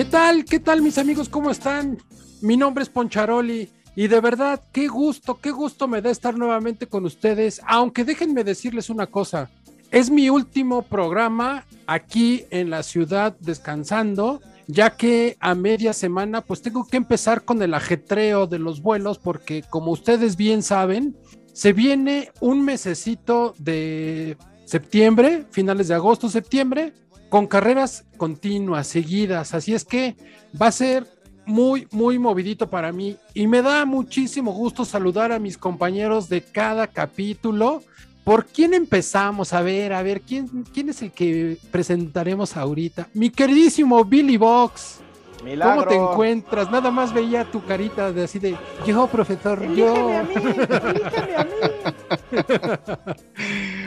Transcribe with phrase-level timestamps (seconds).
[0.00, 0.44] ¿Qué tal?
[0.46, 1.28] ¿Qué tal mis amigos?
[1.28, 1.98] ¿Cómo están?
[2.42, 6.86] Mi nombre es Poncharoli y de verdad, qué gusto, qué gusto me da estar nuevamente
[6.86, 9.50] con ustedes, aunque déjenme decirles una cosa,
[9.90, 16.62] es mi último programa aquí en la ciudad descansando, ya que a media semana pues
[16.62, 21.16] tengo que empezar con el ajetreo de los vuelos porque como ustedes bien saben,
[21.52, 26.94] se viene un mesecito de septiembre, finales de agosto, septiembre,
[27.28, 29.54] con carreras continuas, seguidas.
[29.54, 30.16] Así es que
[30.60, 31.06] va a ser
[31.46, 33.16] muy, muy movidito para mí.
[33.34, 37.82] Y me da muchísimo gusto saludar a mis compañeros de cada capítulo.
[38.24, 39.52] ¿Por quién empezamos?
[39.52, 43.08] A ver, a ver, ¿quién, quién es el que presentaremos ahorita?
[43.14, 45.00] Mi queridísimo Billy Box.
[45.42, 45.84] Milagro.
[45.84, 46.70] ¿Cómo te encuentras?
[46.70, 50.18] Nada más veía tu carita de así de yo, profesor, yo.
[50.18, 50.34] A mí,
[51.36, 51.50] a mí.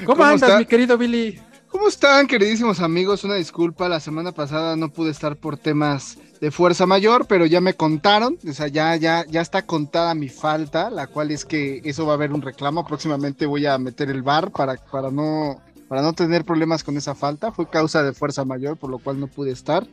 [0.03, 0.57] ¿Cómo, ¿Cómo andas, está?
[0.57, 1.39] mi querido Billy?
[1.73, 3.23] ¿Cómo están, queridísimos amigos?
[3.23, 7.61] Una disculpa, la semana pasada no pude estar por temas de fuerza mayor, pero ya
[7.61, 11.81] me contaron, o sea, ya, ya, ya está contada mi falta, la cual es que
[11.83, 12.85] eso va a haber un reclamo.
[12.85, 17.15] Próximamente voy a meter el bar para, para no para no tener problemas con esa
[17.15, 17.51] falta.
[17.51, 19.85] Fue causa de fuerza mayor, por lo cual no pude estar.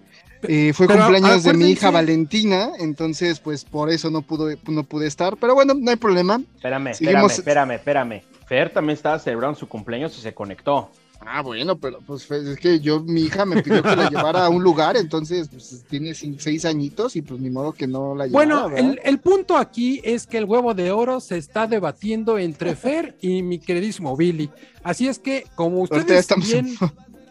[0.42, 4.84] Eh, fue Pero cumpleaños de mi hija Valentina, entonces pues por eso no pudo, no
[4.84, 5.38] pude estar.
[5.38, 6.40] Pero bueno, no hay problema.
[6.56, 8.22] Espérame, Seguimos- espérame, espérame, espérame.
[8.46, 10.90] Fer también estaba celebrando su cumpleaños y se conectó.
[11.26, 14.46] Ah, bueno, pero pues fue- es que yo, mi hija me pidió que la llevara
[14.46, 18.26] a un lugar, entonces pues, tiene seis añitos y pues ni modo que no la
[18.26, 18.46] llevara.
[18.66, 22.74] Bueno, el, el punto aquí es que el huevo de oro se está debatiendo entre
[22.74, 24.50] Fer y mi queridísimo Billy.
[24.82, 26.76] Así es que, como ustedes bien-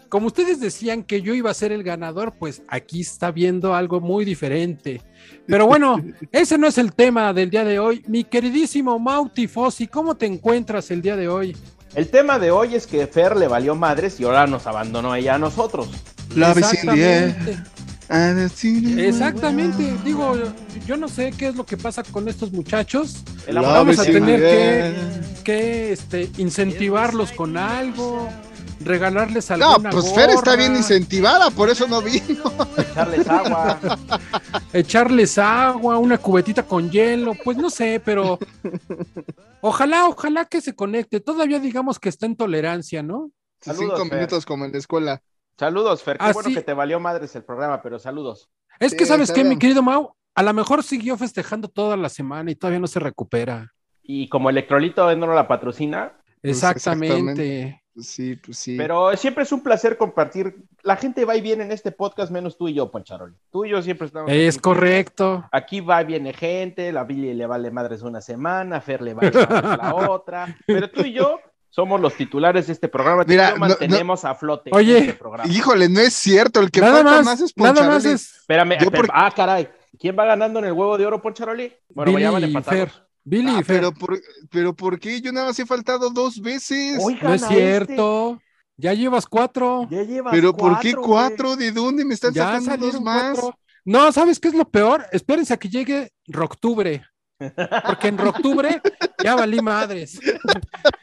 [0.07, 3.99] como ustedes decían que yo iba a ser el ganador, pues aquí está viendo algo
[4.01, 5.01] muy diferente.
[5.45, 5.97] Pero bueno,
[6.31, 8.03] ese no es el tema del día de hoy.
[8.07, 11.55] Mi queridísimo Mauti Fossi, ¿cómo te encuentras el día de hoy?
[11.95, 15.35] El tema de hoy es que Fer le valió madres y ahora nos abandonó ella
[15.35, 15.89] a nosotros.
[16.35, 17.57] Air, Exactamente.
[19.07, 20.35] Exactamente, digo,
[20.87, 23.23] yo no sé qué es lo que pasa con estos muchachos.
[23.53, 24.93] Vamos is a tener que,
[25.43, 28.27] que este, incentivarlos con algo,
[28.79, 32.43] regalarles No, alguna pues Fer está bien incentivada, por eso no vino.
[32.77, 33.79] echarles agua.
[34.73, 38.39] echarles agua, una cubetita con hielo, pues no sé, pero
[39.61, 41.19] ojalá, ojalá que se conecte.
[41.19, 43.31] Todavía digamos que está en tolerancia, ¿no?
[43.61, 44.13] Saludos, Cinco Fer.
[44.15, 45.21] minutos como en la escuela.
[45.57, 46.17] Saludos, Fer.
[46.17, 48.49] Qué Ah, bueno que te valió madres el programa, pero saludos.
[48.79, 50.13] Es que, Sí, ¿sabes qué, mi querido Mau?
[50.35, 53.73] A lo mejor siguió festejando toda la semana y todavía no se recupera.
[54.03, 57.83] Y como Electrolito no la patrocina, Pues, Exactamente.
[58.01, 58.75] Sí, pues sí.
[58.77, 60.55] pero siempre es un placer compartir.
[60.83, 63.35] La gente va y viene en este podcast, menos tú y yo, Poncharoli.
[63.51, 64.31] Tú y yo siempre estamos.
[64.31, 64.61] Es aquí.
[64.61, 65.45] correcto.
[65.51, 69.31] Aquí va y viene gente, la Billy le vale madres una semana, Fer le vale
[69.31, 71.39] madres la otra, pero tú y yo
[71.71, 74.97] somos los titulares de este programa, Mira, no- mantenemos a flote Oye.
[74.97, 75.51] este programa.
[75.51, 78.09] Híjole, no es cierto, el que nada falta más, más, es nada más Poncharoli.
[78.15, 81.71] es Espérame, por- ah, caray, ¿quién va ganando en el huevo de oro, Poncharoli?
[81.89, 82.79] Bueno, Billy ya van empatados.
[82.91, 83.08] Fer.
[83.23, 84.19] Billy Ah, pero, por,
[84.49, 85.21] pero ¿por qué?
[85.21, 86.99] Yo nada más he faltado dos veces.
[87.21, 88.39] No es cierto.
[88.77, 89.83] Ya llevas cuatro.
[89.83, 89.95] este.
[89.95, 91.05] Ya llevas pero ¿por qué güey.
[91.05, 91.55] cuatro?
[91.55, 93.39] ¿De dónde me están Ya sacando dos más?
[93.39, 93.59] cuatro.
[93.85, 95.05] No, ¿sabes qué es lo peor?
[95.11, 97.03] Espérense a que llegue Roctubre.
[97.85, 98.81] Porque en Roctubre
[99.23, 100.19] ya valí madres.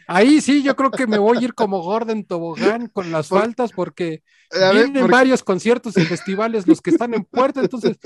[0.07, 3.41] Ahí sí, yo creo que me voy a ir como Gordon Tobogán con las Por-
[3.41, 4.23] faltas porque
[4.53, 7.97] A ver, vienen ¿por- varios conciertos y festivales los que están en puerta, entonces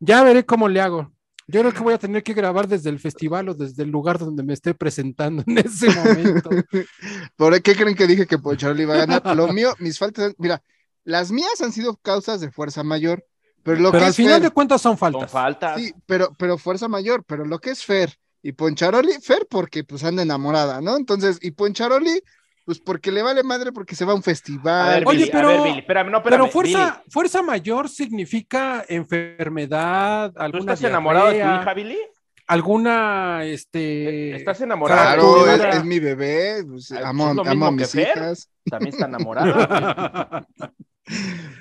[0.00, 1.12] ya veré cómo le hago.
[1.46, 4.18] Yo creo que voy a tener que grabar desde el festival o desde el lugar
[4.18, 6.48] donde me esté presentando en ese momento.
[7.36, 9.36] ¿Por qué creen que dije que Poncharoli iba a ganar?
[9.36, 10.62] Lo mío, mis faltas, mira,
[11.04, 13.24] las mías han sido causas de fuerza mayor,
[13.62, 15.30] pero lo Pero que al es final Fer, de cuentas son faltas.
[15.30, 15.78] faltas.
[15.80, 20.02] sí, pero, pero fuerza mayor, pero lo que es Fer y Poncharoli, Fer porque pues
[20.04, 20.96] anda enamorada, ¿no?
[20.96, 22.22] Entonces, y Poncharoli,
[22.64, 24.94] pues porque le vale madre porque se va a un A festival.
[25.00, 27.88] ver, Oye, Billy, pero- a ver, Billy, espérame, no, espérame, Pero fuerza, Billy, fuerza mayor
[27.88, 31.98] significa enfermedad, ¿tú estás enamorado de tu hija, Billy?
[32.46, 34.36] alguna, este...
[34.36, 35.76] ¿Estás enamorado Claro, de es, tu hija?
[35.78, 38.08] es mi bebé, pues, Ah, amo, es lo amo a mis Fer.
[38.16, 38.50] hijas.
[38.70, 40.46] También está enamorada.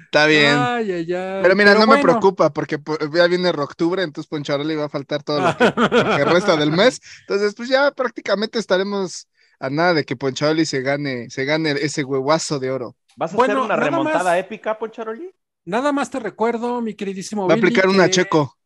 [0.06, 0.56] Está bien.
[0.58, 1.40] Ay, ay, ay.
[1.42, 5.24] Pero mira, no me preocupa porque po- ya viene octubre, entonces Poncharoli va a faltar
[5.24, 7.02] todo lo que, lo que resta del mes.
[7.22, 9.28] Entonces, pues ya prácticamente estaremos
[9.60, 12.96] a nada de que Poncharoli se gane, se gane ese huevazo de oro.
[13.16, 15.32] ¿Vas a Bueno, hacer una remontada más- épica, Poncharoli?
[15.66, 18.58] Nada más te recuerdo, mi queridísimo Va a aplicar una que checo.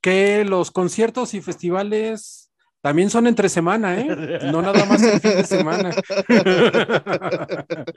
[0.00, 2.50] que los conciertos y festivales
[2.80, 4.38] también son entre semana, ¿eh?
[4.52, 5.90] No nada más el fin de semana.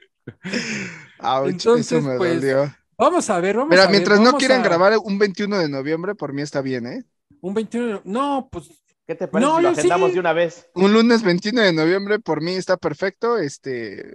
[1.19, 2.73] Ouch, Entonces, eso me pues, dolió.
[2.97, 5.69] Vamos a ver, vamos Mira, a ver, mientras no quieran a- grabar un 21 de
[5.69, 7.03] noviembre, por mí está bien, ¿eh?
[7.41, 8.01] Un 21.
[8.03, 8.69] No, pues
[9.09, 9.79] ¿Qué te parece No, si lo sí.
[9.79, 10.69] agendamos de una vez?
[10.75, 13.39] Un lunes 21 de noviembre, por mí está perfecto.
[13.39, 14.13] Este,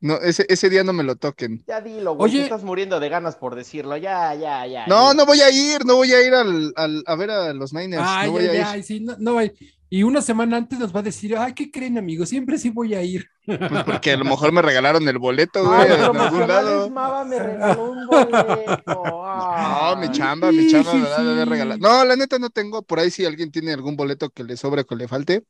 [0.00, 1.64] no, ese, ese día no me lo toquen.
[1.66, 2.30] Ya dilo, güey.
[2.30, 2.38] Oye.
[2.40, 3.96] te estás muriendo de ganas por decirlo.
[3.96, 4.86] Ya, ya, ya.
[4.86, 5.14] No, ya.
[5.14, 8.02] no voy a ir, no voy a ir al, al- a ver a los Niners.
[8.06, 8.84] Ay, no voy ay, a ir.
[8.84, 9.54] sí, no, no va a ir.
[9.94, 12.28] Y una semana antes nos va a decir, ay, ¿qué creen, amigos?
[12.28, 13.28] Siempre sí voy a ir.
[13.46, 16.90] Pues porque a lo mejor me regalaron el boleto, güey, Ay, en algún lado.
[16.90, 18.82] Mava me regaló un boleto.
[18.88, 21.50] No, mi chamba, mi chamba Sí, me sí, da de haber sí.
[21.50, 21.78] regalado.
[21.78, 22.82] No, la neta no tengo.
[22.82, 25.44] Por ahí si alguien tiene algún boleto que le sobre o que le falte.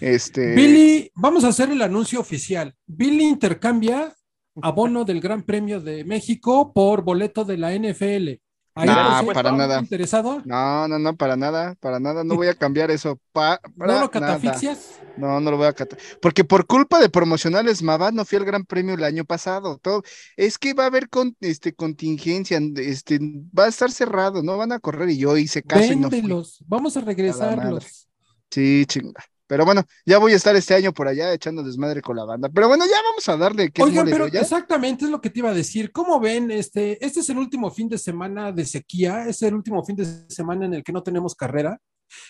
[0.00, 0.54] Este.
[0.54, 2.76] Billy, vamos a hacer el anuncio oficial.
[2.86, 4.14] Billy intercambia
[4.62, 8.38] abono del Gran Premio de México por boleto de la NFL.
[8.80, 9.80] Ahí Nah, por si para está nada.
[9.80, 10.42] interesado?
[10.44, 12.24] No, no, no, para nada, para nada.
[12.24, 13.20] No voy a cambiar eso.
[13.32, 14.08] pa- para ¿No lo nada.
[14.10, 14.98] catafixias?
[15.16, 15.98] No, no lo voy a catar.
[16.22, 19.78] Porque por culpa de promocionales Mava no fui al Gran Premio el año pasado.
[19.82, 20.02] Todo,
[20.36, 23.18] es que va a haber con, este, contingencia, este,
[23.56, 26.20] va a estar cerrado, no van a correr y yo hice caso y no fui.
[26.20, 28.08] Véndelos, vamos a regresarlos.
[28.50, 29.22] Sí, chinga.
[29.50, 32.48] Pero bueno, ya voy a estar este año por allá echando desmadre con la banda.
[32.54, 34.40] Pero bueno, ya vamos a darle que Oigan, pero olla.
[34.40, 35.90] exactamente es lo que te iba a decir.
[35.90, 36.52] ¿Cómo ven?
[36.52, 40.06] Este, este es el último fin de semana de sequía, es el último fin de
[40.28, 41.80] semana en el que no tenemos carrera.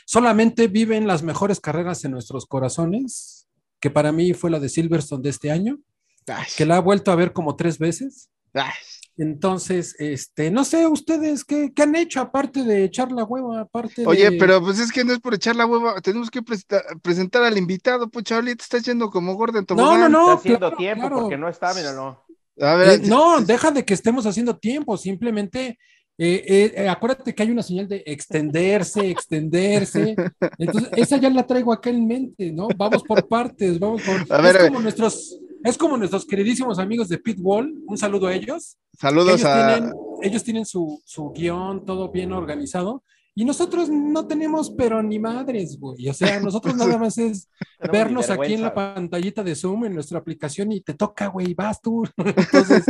[0.06, 3.46] Solamente viven las mejores carreras en nuestros corazones,
[3.81, 5.78] que para mí fue la de Silverstone de este año,
[6.26, 8.31] Ay, que la he vuelto a ver como tres veces.
[8.55, 8.73] ay.
[9.16, 14.06] Entonces, este, no sé, ustedes qué, qué han hecho aparte de echar la hueva, aparte
[14.06, 16.82] Oye, de- pero pues es que no es por echar la hueva, tenemos que presenta-
[17.02, 20.00] presentar al invitado, pues Charlie, te estás yendo como gordo en No, tobogán.
[20.00, 20.20] no, no.
[20.28, 21.20] Está haciendo claro, tiempo claro.
[21.22, 22.24] porque no está, míralo.
[22.60, 25.78] A ver, Eh, no, deja de que estemos haciendo tiempo, simplemente
[26.22, 30.14] eh, eh, eh, acuérdate que hay una señal de extenderse, extenderse.
[30.58, 32.68] Entonces, esa ya la traigo acá en mente, ¿no?
[32.76, 34.26] Vamos por partes, vamos por.
[34.36, 34.82] A ver, es a como ver.
[34.82, 37.82] nuestros, es como nuestros queridísimos amigos de Pitwall.
[37.86, 38.76] Un saludo a ellos.
[38.98, 39.74] saludos ellos a.
[39.74, 43.02] tienen, ellos tienen su, su guion, todo bien organizado.
[43.40, 46.06] Y nosotros no tenemos, pero ni madres, güey.
[46.10, 47.48] O sea, nosotros nada más es
[47.90, 51.81] vernos aquí en la pantallita de Zoom en nuestra aplicación y te toca, güey, vas
[51.81, 52.04] tú.
[52.19, 52.84] Entonces,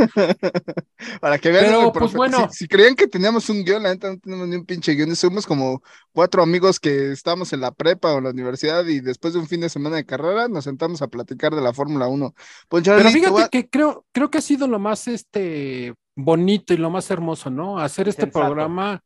[1.21, 2.49] Para que vean, Pero, el pues, bueno.
[2.51, 5.15] si, si creían que teníamos un guion, la neta no tenemos ni un pinche guion.
[5.15, 5.81] Somos como
[6.11, 9.47] cuatro amigos que estamos en la prepa o en la universidad y después de un
[9.47, 12.33] fin de semana de carrera nos sentamos a platicar de la Fórmula 1.
[12.67, 15.93] Pues Charlie, Pero te fíjate a- que creo, creo que ha sido lo más este
[16.13, 17.79] bonito y lo más hermoso, ¿no?
[17.79, 18.45] Hacer este Sensato.
[18.45, 19.01] programa,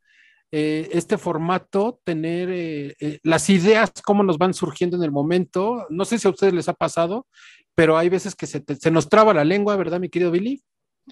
[0.52, 5.86] eh, este formato, tener eh, eh, las ideas, cómo nos van surgiendo en el momento.
[5.90, 7.26] No sé si a ustedes les ha pasado,
[7.74, 10.62] pero hay veces que se, te- se nos traba la lengua, ¿verdad, mi querido Billy?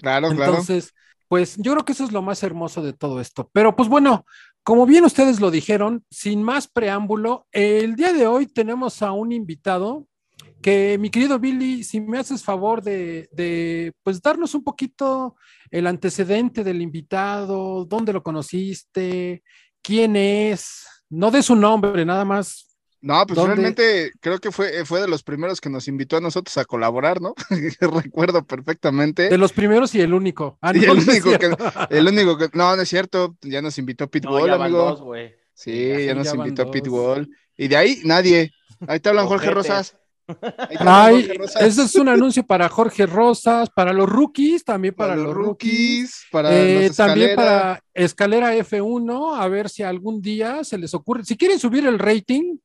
[0.00, 0.68] Claro, claro.
[0.68, 0.94] Entonces,
[1.28, 3.50] pues yo creo que eso es lo más hermoso de todo esto.
[3.52, 4.24] Pero pues bueno,
[4.62, 9.32] como bien ustedes lo dijeron, sin más preámbulo, el día de hoy tenemos a un
[9.32, 10.06] invitado
[10.64, 15.36] que mi querido Billy, si me haces favor de, de, pues darnos un poquito
[15.70, 19.42] el antecedente del invitado, dónde lo conociste,
[19.82, 22.78] quién es, no de su nombre, nada más.
[23.02, 23.56] No, pues ¿Dónde?
[23.56, 27.20] realmente creo que fue, fue de los primeros que nos invitó a nosotros a colaborar,
[27.20, 27.34] ¿no?
[27.80, 29.28] Recuerdo perfectamente.
[29.28, 30.56] De los primeros y el único.
[30.62, 31.64] Ah, Y no, el no es único que, cierto.
[31.90, 34.78] el único que, no, no es cierto, ya nos invitó No, Pitbull, ya van amigo.
[34.78, 35.00] dos.
[35.52, 36.70] Sí, Sí, ya nos ya invitó.
[36.70, 37.28] Pitbull.
[37.58, 38.50] Y de ahí nadie.
[38.88, 39.50] Ahí te hablan Jorge.
[39.50, 39.94] Rosas.
[40.78, 41.28] Ay,
[41.60, 46.24] ese es un anuncio para Jorge Rosas, para los rookies, también para, los rookies.
[46.30, 47.36] para Eh, los también escalera.
[47.36, 51.24] para Escalera F1, a ver si algún día se les ocurre.
[51.24, 52.56] Si quieren subir el rating,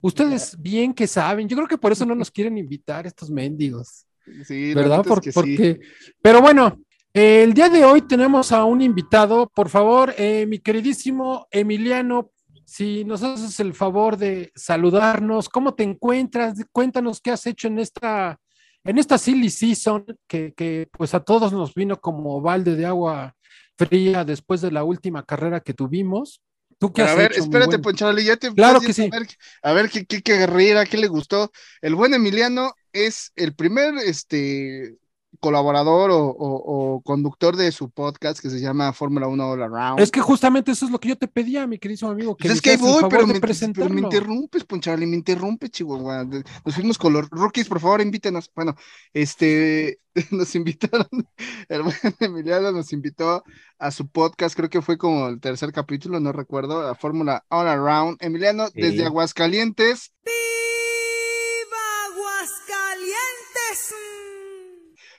[0.00, 1.48] ustedes bien que saben.
[1.48, 4.06] Yo creo que por eso no nos quieren invitar estos mendigos,
[4.46, 5.00] Sí, ¿verdad?
[5.00, 5.34] es Por- que sí.
[5.34, 5.80] porque,
[6.20, 6.80] pero bueno,
[7.14, 9.48] eh, el día de hoy tenemos a un invitado.
[9.54, 12.30] Por favor, eh, mi queridísimo Emiliano,
[12.66, 16.58] si nos haces el favor de saludarnos, ¿cómo te encuentras?
[16.72, 18.40] Cuéntanos qué has hecho en esta,
[18.82, 23.36] en esta silly season que, que pues a todos nos vino como balde de agua
[23.78, 26.42] fría después de la última carrera que tuvimos.
[26.78, 27.82] ¿Tú qué Pero a has ver, hecho, espérate, buen?
[27.82, 29.08] Poncharoli, ya te Claro que sí.
[29.12, 29.28] A ver,
[29.62, 31.52] a ver qué, qué, qué guerrera, qué le gustó.
[31.80, 34.96] El buen Emiliano es el primer este,
[35.40, 40.00] colaborador o, o- o conductor de su podcast que se llama Fórmula 1 All Around.
[40.00, 42.54] Es que justamente eso es lo que yo te pedía, mi queridísimo amigo, que Pues
[42.56, 46.24] es que ahí voy, pero me, pero me interrumpes, Poncharoli, me interrumpe, Chihuahua.
[46.24, 48.50] De- Nos fuimos con los rookies, por favor, invítenos.
[48.54, 48.74] Bueno,
[49.12, 51.06] este, nos invitaron,
[51.68, 53.44] el buen Emiliano nos invitó
[53.78, 57.68] a su podcast, creo que fue como el tercer capítulo, no recuerdo, la Fórmula All
[57.68, 58.16] Around.
[58.20, 58.80] Emiliano, Sí.
[58.80, 60.36] desde Aguascalientes, ¡Viva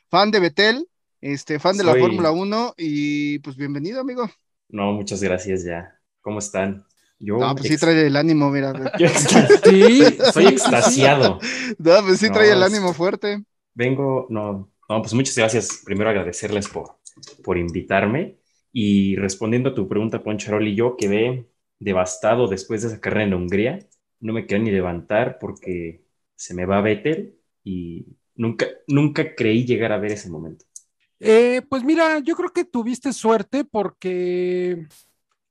[0.10, 0.88] fan de Betel,
[1.22, 4.30] este, fan de la Soy- Fórmula 1, y pues bienvenido, amigo.
[4.70, 6.00] No, muchas gracias ya.
[6.22, 6.86] ¿Cómo están?
[7.20, 8.74] Yo No, pues sí trae el ánimo, mira.
[9.64, 11.40] Sí, estoy sí, extasiado.
[11.78, 13.44] No, pues sí No, trae el ánimo fuerte.
[13.74, 15.82] Vengo, no, no, pues muchas gracias.
[15.86, 16.98] Primero agradecerles por,
[17.44, 18.40] por invitarme.
[18.72, 21.50] Y respondiendo a tu pregunta, Poncharoli, yo quedé
[21.80, 23.80] devastado después de esa carrera en Hungría.
[24.20, 29.92] No me quería ni levantar porque se me va Vettel y nunca, nunca creí llegar
[29.92, 30.66] a ver ese momento.
[31.20, 34.86] Eh, pues mira, yo creo que tuviste suerte porque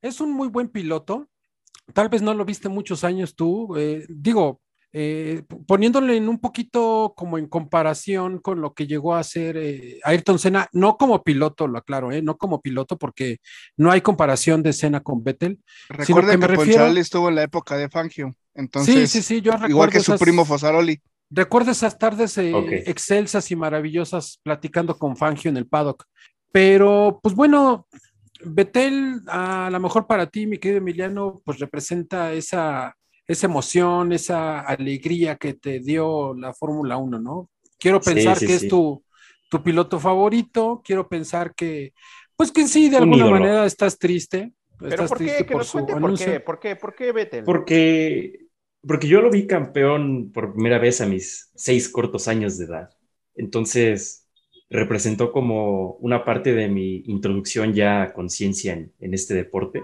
[0.01, 1.29] es un muy buen piloto.
[1.93, 3.77] Tal vez no lo viste muchos años tú.
[3.77, 4.61] eh, digo,
[4.93, 10.01] eh, poniéndole en un poquito como en comparación con lo que llegó a hacer eh,
[10.05, 13.39] Ayrton Senna, no como piloto, lo aclaro, eh, no como piloto porque
[13.77, 15.59] no hay comparación de Senna con Vettel.
[15.89, 18.35] Recuerden que que, me refiero- estuvo en la época de Fangio.
[18.55, 21.01] Entonces, sí, sí, sí, yo recuerdo igual que su primo Fosaroli.
[21.31, 22.53] Recuerdo esas tardes eh,
[22.87, 26.05] excelsas y maravillosas platicando con Fangio en el paddock.
[26.53, 27.87] Pero, pues bueno,
[28.45, 34.61] Betel, a lo mejor para ti, mi querido Emiliano, pues representa esa, esa emoción, esa
[34.61, 37.51] alegría que te dio la Fórmula 1, ¿no?
[37.79, 38.67] Quiero pensar sí, que sí.
[38.67, 39.03] es tu,
[39.51, 41.93] tu piloto favorito, quiero pensar que,
[42.37, 43.31] pues que sí, de Un alguna ídolo.
[43.33, 44.53] manera estás triste.
[44.79, 45.45] Pero estás ¿por triste?
[45.47, 46.27] Que por nos su cuente por anuncio.
[46.33, 47.45] qué, por qué, por qué Vettel.
[47.45, 48.46] Porque,
[48.87, 52.91] porque yo lo vi campeón por primera vez a mis seis cortos años de edad.
[53.35, 54.29] Entonces,
[54.71, 59.83] representó como una parte de mi introducción ya a conciencia en, en este deporte.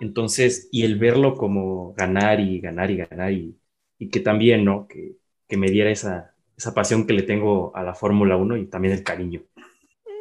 [0.00, 3.58] Entonces, y el verlo como ganar y ganar y ganar y,
[3.98, 4.86] y que también, ¿no?
[4.88, 5.16] Que,
[5.48, 8.94] que me diera esa, esa pasión que le tengo a la Fórmula 1 y también
[8.94, 9.42] el cariño.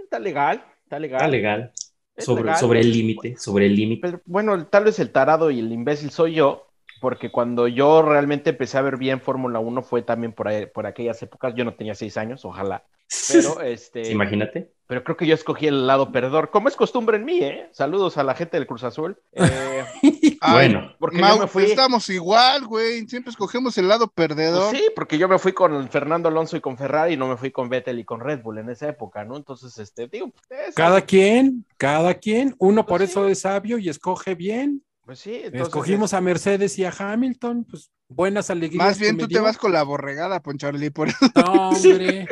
[0.03, 1.21] Está legal, está legal.
[1.21, 1.73] Está legal.
[2.15, 2.55] Es Sobre, legal.
[2.55, 4.19] sobre el límite, sobre el límite.
[4.25, 6.66] Bueno, tal vez el tarado y el imbécil soy yo,
[7.01, 10.85] porque cuando yo realmente empecé a ver bien Fórmula 1 fue también por, ahí- por
[10.85, 11.53] aquellas épocas.
[11.55, 12.83] Yo no tenía seis años, ojalá.
[13.31, 14.71] Pero, este, Imagínate.
[14.85, 17.69] pero creo que yo escogí el lado perdedor, como es costumbre en mí, ¿eh?
[17.71, 19.17] Saludos a la gente del Cruz Azul.
[19.31, 19.85] Eh,
[20.41, 21.63] Ay, Bueno, porque Mau, yo me fui.
[21.63, 23.07] estamos igual, güey.
[23.07, 24.69] Siempre escogemos el lado perdedor.
[24.71, 27.37] Pues sí, porque yo me fui con Fernando Alonso y con Ferrari y no me
[27.37, 29.37] fui con Vettel y con Red Bull en esa época, ¿no?
[29.37, 33.31] Entonces, este, digo, es Cada quien, cada quien, uno por Pues eso sí.
[33.31, 34.83] es sabio y escoge bien.
[35.07, 38.85] Pues sí, entonces, Escogimos a Mercedes y a Hamilton, pues buenas alegrías.
[38.85, 40.89] Más bien tú te vas con la borregada, Poncharoli.
[40.89, 41.07] Por...
[41.33, 42.27] No, hombre.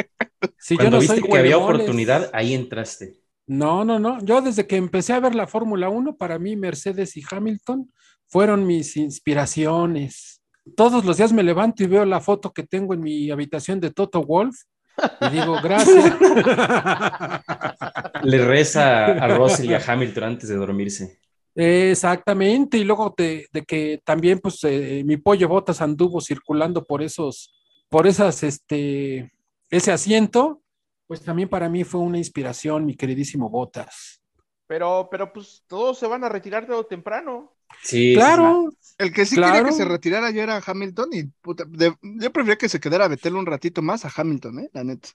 [0.60, 3.13] Si yo Cuando no viste soy que había oportunidad, ahí entraste.
[3.48, 4.20] No, no, no.
[4.25, 7.89] Yo desde que empecé a ver la Fórmula 1, para mí Mercedes y Hamilton
[8.27, 10.41] fueron mis inspiraciones.
[10.75, 13.91] Todos los días me levanto y veo la foto que tengo en mi habitación de
[13.91, 14.53] Toto Wolf
[15.22, 16.13] y digo, gracias.
[18.22, 21.22] Le reza a Russell y a Hamilton antes de dormirse.
[21.56, 27.02] Exactamente, y luego de, de que también pues eh, mi pollo botas anduvo circulando por
[27.02, 27.54] esos,
[27.90, 29.32] por esas, este,
[29.70, 30.62] ese asiento,
[31.08, 34.22] pues también para mí fue una inspiración, mi queridísimo Botas.
[34.68, 37.54] Pero, pero pues todos se van a retirar de temprano.
[37.82, 39.54] Sí, Claro, El que sí Claro.
[39.58, 43.08] quería que se retirara yo era Hamilton y puta, de- yo prefería que se quedara
[43.10, 44.70] Betel un ratito más a Hamilton, ¿eh?
[44.74, 45.10] La neta.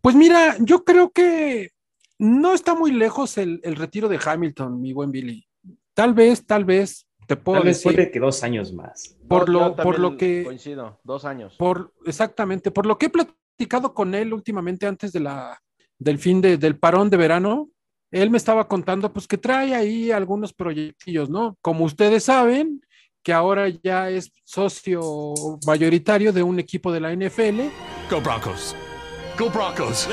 [0.00, 1.70] pues mira, yo creo que
[2.18, 5.46] no está muy lejos el, el retiro de Hamilton, mi buen Billy.
[5.94, 9.16] Tal vez, tal vez, te puedo Tal vez decir, puede que dos años más.
[9.28, 11.54] por lo, por lo que, Coincido, dos años.
[11.56, 15.58] Por, exactamente, por lo que he platicado con él últimamente antes de la,
[15.98, 17.70] del fin de- del parón de verano,
[18.10, 21.56] él me estaba contando pues que trae ahí algunos proyectillos, ¿no?
[21.62, 22.80] Como ustedes saben,
[23.22, 25.10] que ahora ya es socio
[25.66, 27.60] mayoritario de un equipo de la NFL,
[28.10, 28.76] Go Broncos.
[29.38, 30.08] Go Broncos.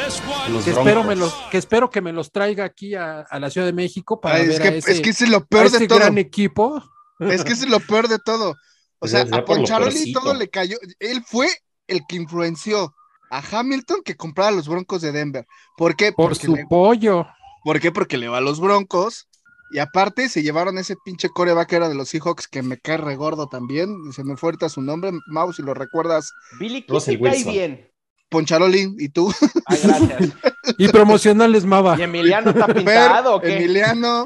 [0.50, 1.18] Los que espero, me Broncos.
[1.20, 4.36] los, que espero que me los traiga aquí a, a la Ciudad de México para
[4.36, 5.88] Ay, ver es, a que, ese, es que ese es lo a peor ese de
[5.88, 6.00] todo.
[6.00, 6.84] gran equipo.
[7.20, 8.50] Es que ese es lo peor de todo.
[8.52, 8.56] O
[9.00, 10.78] Pues sea, a Poncharoli todo le cayó.
[11.00, 11.48] Él fue
[11.88, 12.96] el que influenció
[13.30, 15.46] a Hamilton que comprara los Broncos de Denver.
[15.78, 16.12] ¿Por qué?
[16.12, 17.28] Por Porque su le- pollo.
[17.64, 17.92] ¿Por qué?
[17.92, 19.28] Porque le va a los Broncos.
[19.74, 22.98] Y aparte se llevaron ese pinche coreback que era de los Seahawks que me cae
[22.98, 23.96] regordo también.
[24.14, 27.44] Se me fue ahorita su nombre, Mau, si lo recuerdas, Billy, ¿quién Russell te cae
[27.44, 27.91] bien?
[28.32, 29.32] Poncharoli y tú.
[29.66, 30.34] Ay, gracias.
[30.78, 31.98] Y promocionales Mava.
[32.00, 33.58] ¿Y Emiliano está Fer, pintado o qué?
[33.58, 34.24] Emiliano,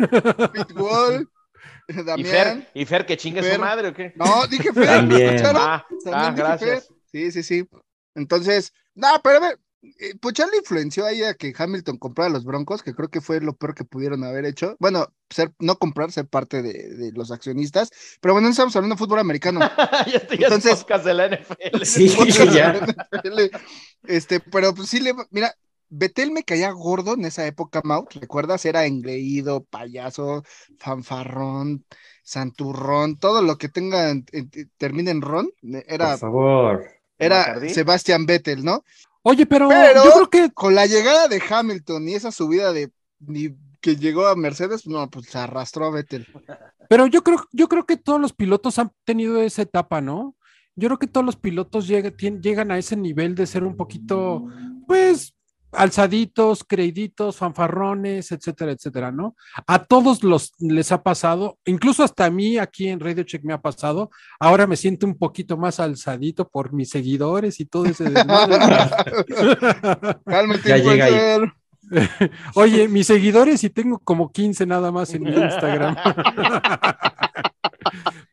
[0.53, 1.27] Pitbull,
[1.87, 2.27] ¿Y Damián.
[2.31, 3.55] Fer, ¿Y Fer que chingue Fer.
[3.55, 4.13] su madre o qué?
[4.15, 4.85] No, dije Fer.
[4.85, 5.35] También.
[5.35, 5.61] ¿escucharon?
[5.65, 6.87] Ah, También ah, dije gracias.
[6.87, 6.97] Fer.
[7.11, 7.67] Sí, sí, sí.
[8.13, 9.59] Entonces, no, pero a ver,
[9.99, 13.55] eh, Poncharoli influenció ahí a que Hamilton comprara los Broncos, que creo que fue lo
[13.55, 14.75] peor que pudieron haber hecho.
[14.79, 17.89] Bueno, ser, no comprar, ser parte de, de los accionistas.
[18.21, 19.59] Pero bueno, no estamos hablando de fútbol americano.
[20.07, 21.83] ya Entonces- de la NFL.
[21.83, 22.09] Sí,
[22.53, 22.79] ya.
[24.07, 25.53] Este, pero pues sí le, mira,
[25.89, 28.65] Betel me caía gordo en esa época, Mau, ¿recuerdas?
[28.65, 30.43] Era engreído, payaso,
[30.79, 31.85] fanfarrón,
[32.23, 35.49] santurrón, todo lo que tenga, en- en- termine en ron,
[35.87, 36.85] era, Por favor.
[37.17, 37.59] era.
[37.69, 38.83] Sebastián Vettel, ¿no?
[39.21, 42.91] Oye, pero, Pero- yo creo que Con la llegada de Hamilton y esa subida de
[43.19, 46.27] ni que llegó a Mercedes, no, pues se arrastró a Vettel.
[46.89, 50.35] Pero yo creo, yo creo que todos los pilotos han tenido esa etapa, ¿no?
[50.75, 53.75] Yo creo que todos los pilotos llega- tien- llegan a ese nivel de ser un
[53.77, 54.45] poquito,
[54.87, 55.33] pues,
[55.71, 59.35] alzaditos, creíditos, fanfarrones, etcétera, etcétera, ¿no?
[59.67, 63.51] A todos los les ha pasado, incluso hasta a mí aquí en Radio Check me
[63.53, 64.09] ha pasado.
[64.39, 68.57] Ahora me siento un poquito más alzadito por mis seguidores y todo ese desmadre.
[70.25, 71.13] Cálmate, Ya llega ahí.
[72.55, 75.95] Oye, mis seguidores y tengo como 15 nada más en mi Instagram.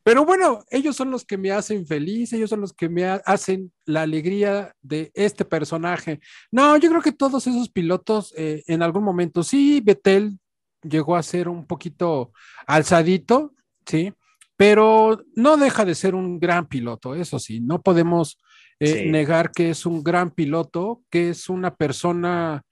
[0.02, 3.23] Pero bueno, ellos son los que me hacen feliz, ellos son los que me ha-
[3.25, 6.21] hacen la alegría de este personaje.
[6.50, 10.38] No, yo creo que todos esos pilotos eh, en algún momento, sí, Betel
[10.82, 12.32] llegó a ser un poquito
[12.66, 13.54] alzadito,
[13.87, 14.12] sí,
[14.56, 18.38] pero no deja de ser un gran piloto, eso sí, no podemos
[18.80, 19.11] eh, Sí.
[19.11, 22.62] negar que es un gran piloto, que es una persona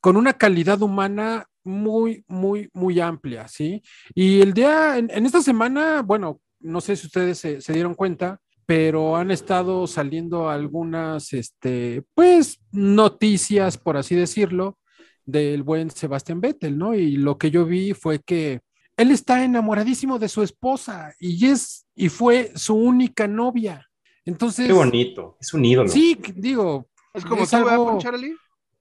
[0.00, 3.82] con una calidad humana muy, muy, muy amplia, ¿sí?
[4.14, 7.94] Y el día, en, en esta semana, bueno, no sé si ustedes se, se dieron
[7.94, 14.78] cuenta, pero han estado saliendo algunas, este, pues, noticias, por así decirlo,
[15.24, 16.94] del buen Sebastián Vettel, ¿no?
[16.94, 18.60] Y lo que yo vi fue que
[18.96, 23.86] él está enamoradísimo de su esposa y es, y fue su única novia.
[24.24, 25.88] Entonces, Qué bonito, es un ídolo.
[25.88, 28.34] sí, digo, Es como Es tú, ¿verdad, algo- Poncharoli?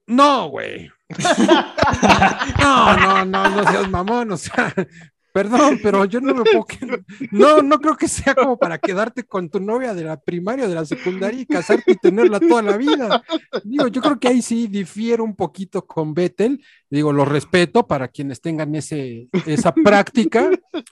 [0.07, 0.89] no, güey.
[2.95, 4.73] No, no, no, no seas mamón, o sea,
[5.33, 6.65] perdón, pero yo no me puedo.
[6.65, 10.65] que- No, no creo que sea como para quedarte con tu novia de la primaria
[10.65, 13.21] o de la secundaria y casarte y tenerla toda la vida.
[13.63, 16.63] Digo, yo creo que ahí sí difiero un poquito con Vettel.
[16.89, 20.49] Digo, lo respeto para quienes tengan ese, esa práctica,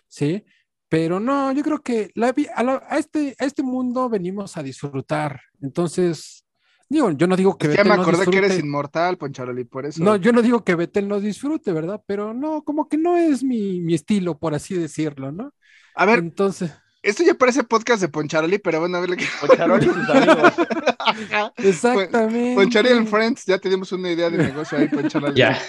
[0.07, 0.43] ¿sí?
[0.87, 4.61] Pero no, yo creo que la a, la- a este, a este mundo venimos a
[4.63, 5.41] disfrutar.
[5.61, 6.44] Entonces,
[6.89, 9.86] digo, yo no digo que Ya Vettel me no acordé que eres inmortal, Poncharoli, por
[9.86, 10.04] eso.
[10.04, 12.01] No, yo no digo que Betel no disfrute, ¿verdad?
[12.06, 15.54] Pero no, como que no es mi, mi estilo, por así decirlo, ¿no?
[15.95, 16.71] A ver, Entonces,
[17.02, 20.54] esto ya parece podcast de Poncharoli, pero bueno, a ver, ¿qué- Poncharoli y sus amigos.
[21.58, 22.56] exactamente.
[22.56, 25.36] Poncharoli and Friends, ya tenemos una idea de negocio ahí, Poncharoli.
[25.36, 25.60] Ya,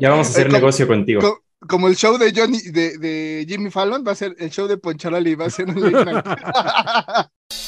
[0.00, 1.20] ya vamos a hacer Eh, ¿cómo- negocio contigo.
[1.20, 4.68] Co- Como el show de Johnny, de, de Jimmy Fallon, va a ser el show
[4.68, 5.74] de Poncharoli, va a ser un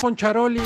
[0.00, 0.60] Poncharoli.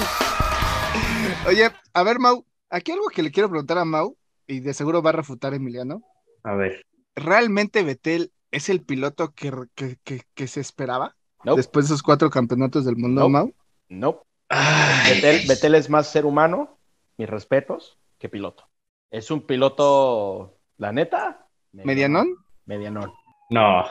[1.49, 5.03] Oye, a ver, Mau, aquí algo que le quiero preguntar a Mau, y de seguro
[5.03, 6.03] va a refutar Emiliano.
[6.45, 6.85] A ver,
[7.17, 11.59] ¿Realmente Betel es el piloto que, que, que- que se esperaba Nope.
[11.59, 13.33] después de esos cuatro campeonatos del mundo, Nope.
[13.33, 13.53] Mau?
[13.89, 14.23] No.
[14.49, 16.79] Ay, Betel, Betel es más ser humano,
[17.17, 18.69] mis respetos, que piloto.
[19.11, 21.47] Es un piloto, la neta.
[21.73, 22.37] ¿Medianón?
[22.67, 23.13] Medianón.
[23.51, 23.85] no,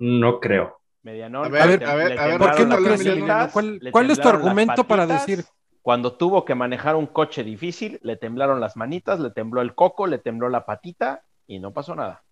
[0.00, 0.78] no creo.
[1.02, 1.46] Medianón.
[1.46, 3.50] A ver, a ver, a ver, ¿Por qué no crees, Emiliano?
[3.52, 5.44] ¿Cuál, cuál es tu argumento para decir?
[5.82, 10.06] Cuando tuvo que manejar un coche difícil, le temblaron las manitas, le tembló el coco,
[10.06, 12.22] le tembló la patita y no pasó nada.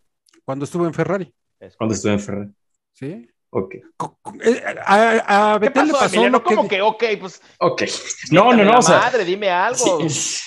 [0.45, 2.51] Cuando estuvo en Ferrari, Es Cuando estuve en Ferrari.
[2.93, 3.29] ¿sí?
[3.51, 3.75] Ok.
[3.75, 6.39] Eh, A, a ¿Qué Betel le pasó, Emiliano?
[6.39, 6.55] lo que...
[6.55, 7.05] ¿Cómo que ok?
[7.21, 7.83] Pues Ok.
[8.31, 8.71] No, no, no.
[8.71, 10.09] la O sea, madre, dime algo.
[10.09, 10.41] sí.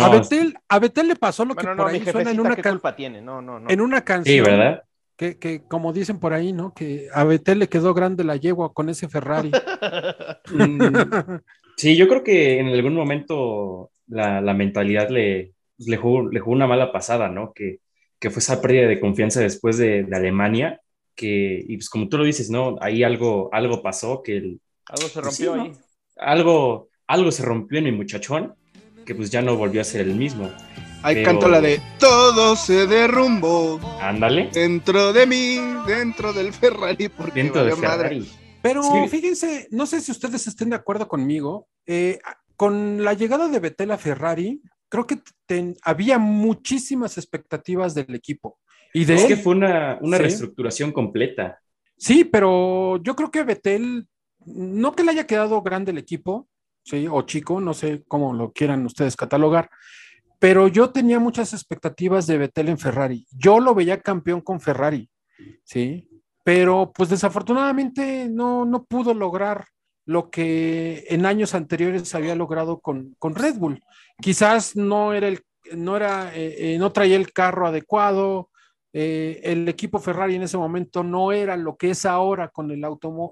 [0.00, 2.40] a, No, Betel, a Betel le pasó lo que Bueno, no, por ahí suena en
[2.40, 3.20] una, ¿qué can- culpa tiene?
[3.20, 3.68] No, no, no.
[3.68, 4.44] en una sí, canción.
[4.46, 4.82] ¿verdad?
[5.22, 6.74] Que, que como dicen por ahí, ¿no?
[6.74, 9.52] Que a Betel le quedó grande la yegua con ese Ferrari.
[10.48, 11.12] Mm,
[11.76, 16.40] Sí, yo creo que en algún momento la, la mentalidad le, pues, le, jugó, le
[16.40, 17.52] jugó una mala pasada, ¿no?
[17.54, 17.80] Que,
[18.20, 20.80] que fue esa pérdida de confianza después de, de Alemania,
[21.16, 22.76] que, y pues como tú lo dices, ¿no?
[22.80, 25.64] Ahí algo, algo pasó, que el- Algo se Pues sí, rompió ¿no?
[25.64, 25.72] ahí.
[26.16, 28.54] algo, algo se rompió en mi muchachón,
[29.04, 30.50] que pues ya no volvió a ser el mismo.
[31.02, 37.08] Ahí Pero- canto la de Todo se derrumbó Ándale, dentro de mí, dentro del Ferrari,
[37.08, 38.08] porque dentro de madre.
[38.08, 38.28] Ferrari.
[38.62, 39.08] Pero Sí.
[39.08, 42.20] fíjense, no sé si ustedes estén de acuerdo conmigo, eh,
[42.56, 48.58] con la llegada de Betel a Ferrari, creo que ten- había muchísimas expectativas del equipo.
[48.94, 49.28] Y de Es él.
[49.28, 50.22] que fue una, una Sí.
[50.22, 51.58] reestructuración completa.
[51.96, 54.06] Sí, pero yo creo que Betel,
[54.44, 56.46] no que le haya quedado grande el equipo,
[56.82, 59.70] sí, o chico, no sé cómo lo quieran ustedes catalogar,
[60.38, 63.26] pero yo tenía muchas expectativas de Betel en Ferrari.
[63.30, 65.08] Yo lo veía campeón con Ferrari,
[65.64, 66.08] sí,
[66.44, 69.66] pero pues desafortunadamente no, no pudo lograr
[70.04, 73.80] lo que en años anteriores había logrado con, con Red Bull.
[74.20, 75.40] Quizás no era el,
[75.76, 78.50] no era, eh, eh, no traía el carro adecuado,
[78.92, 82.84] eh, el equipo Ferrari en ese momento no era lo que es ahora con el,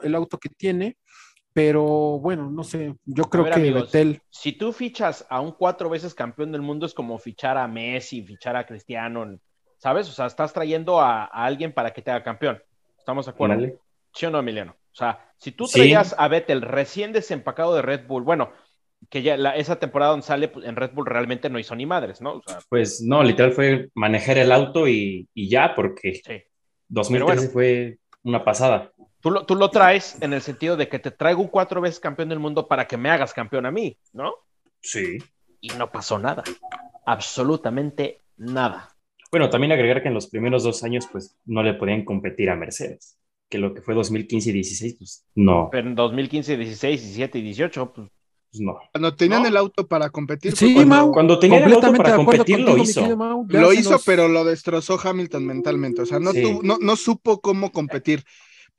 [0.02, 0.96] el auto que tiene,
[1.52, 1.84] pero
[2.20, 3.92] bueno, no sé, yo creo ver, que amigos,
[4.30, 8.22] Si tú fichas a un cuatro veces campeón del mundo, es como fichar a Messi,
[8.22, 9.38] fichar a Cristiano,
[9.78, 10.08] ¿sabes?
[10.08, 12.62] O sea, estás trayendo a, a alguien para que te haga campeón.
[12.98, 13.66] ¿Estamos de acuerdo?
[14.12, 14.72] ¿Sí o no, Emiliano?
[14.72, 15.74] O sea, si tú Sí.
[15.74, 18.52] traías a Vettel recién desempacado de Red Bull, bueno,
[19.08, 21.86] que ya la- esa temporada donde sale pues, en Red Bull realmente no hizo ni
[21.86, 22.34] madres, ¿no?
[22.34, 26.42] O sea, Pues no, literal fue manejar el auto y, y ya, porque sí.
[26.88, 27.52] 2013 bueno.
[27.52, 28.92] fue una pasada.
[29.20, 32.00] Tú lo, tú lo traes en el sentido de que te traigo un cuatro veces
[32.00, 34.32] campeón del mundo para que me hagas campeón a mí, ¿no?
[34.80, 35.18] Sí.
[35.60, 36.42] Y no pasó nada.
[37.14, 38.96] Absolutamente nada.
[39.30, 42.56] Bueno, también agregar que en los primeros dos años, pues no le podían competir a
[42.56, 43.18] Mercedes.
[43.48, 47.42] Que lo que fue 2015 y 16, pues no, Pero en 2015, 16, 17 y
[47.42, 48.08] 18, pues
[48.52, 48.78] pues no.
[48.92, 49.48] Cuando tenían ¿No?
[49.48, 51.12] el auto para competir, Sí, cuando Mau.
[51.12, 53.16] Cuando tenía el auto Completamente para competir, lo contigo, hizo.
[53.16, 53.46] Mau.
[53.48, 56.02] Lo hizo, nos- pero lo destrozó Hamilton mentalmente.
[56.02, 56.42] O sea, no, Sí.
[56.42, 58.24] tuvo- no, no supo cómo competir.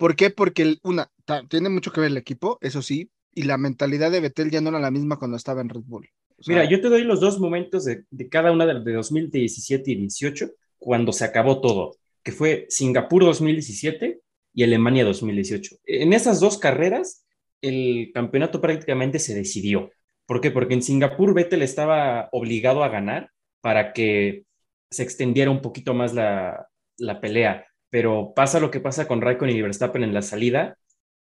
[0.02, 0.32] ¿Por qué?
[0.32, 1.12] Porque una,
[1.48, 4.70] tiene mucho que ver el equipo, eso sí, y la mentalidad de Vettel ya no
[4.70, 6.10] era la misma cuando estaba en Red Bull.
[6.40, 8.94] O sea, Mira, yo te doy los dos momentos de, de cada una de, de
[8.94, 14.22] 2017 y 18, cuando se acabó todo, que fue Singapur 2017
[14.56, 15.76] y Alemania 2018.
[15.86, 17.24] En esas dos carreras,
[17.62, 19.92] el campeonato prácticamente se decidió.
[20.26, 20.50] ¿Por qué?
[20.50, 23.30] Porque en Singapur Vettel estaba obligado a ganar
[23.62, 24.46] para que
[24.90, 27.68] se extendiera un poquito más la, la pelea.
[27.92, 30.78] Pero pasa lo que pasa con Raikkonen y Verstappen en la salida,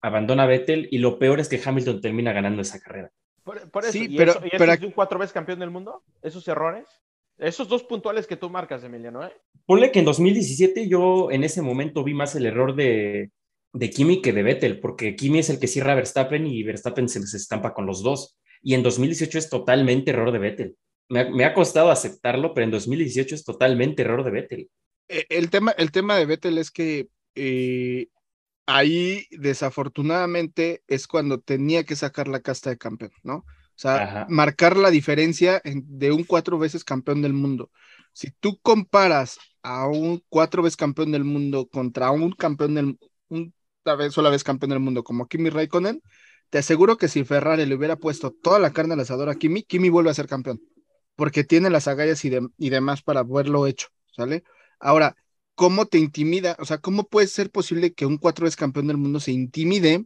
[0.02, 3.12] abandona Vettel y lo peor es que Hamilton termina ganando esa carrera.
[3.44, 3.94] por, por eso.
[3.94, 6.04] Sí, ¿Y pero- eso, y eso pero- es un cuatro veces campeón del mundo?
[6.22, 6.86] ¿Esos errores?
[7.38, 9.32] Esos dos puntuales que tú marcas, Emiliano, ¿eh?
[9.66, 13.32] Ponle que en 2017 yo en ese momento vi más el error de,
[13.74, 17.08] de Kimi que de Vettel, porque Kimi es el que cierra a Verstappen y Verstappen
[17.10, 18.38] se les estampa con los dos.
[18.64, 20.78] Y en 2018 es totalmente error de Vettel.
[21.10, 24.70] Me ha, me ha costado aceptarlo, pero en 2018 es totalmente error de Vettel.
[25.08, 28.08] Eh, el tema, el tema de Vettel es que eh,
[28.66, 33.38] ahí desafortunadamente es cuando tenía que sacar la casta de campeón, ¿no?
[33.38, 34.26] O sea, Ajá.
[34.26, 37.72] marcar la diferencia en- de un cuatro veces campeón del mundo.
[38.14, 43.54] Si tú comparas a un cuatro veces campeón del mundo contra un campeón del un
[43.86, 46.02] una vez, sola vez campeón del mundo como Kimi Raikkonen,
[46.50, 49.64] te aseguro que si Ferrari le hubiera puesto toda la carne al asador a Kimi,
[49.64, 50.62] Kimi vuelve a ser campeón,
[51.16, 54.44] porque tiene las agallas y, de- y demás para haberlo hecho, ¿sale?
[54.80, 55.16] Ahora,
[55.56, 56.56] ¿cómo te intimida?
[56.60, 60.06] O sea, ¿cómo puede ser posible que un cuatro veces campeón del mundo se intimide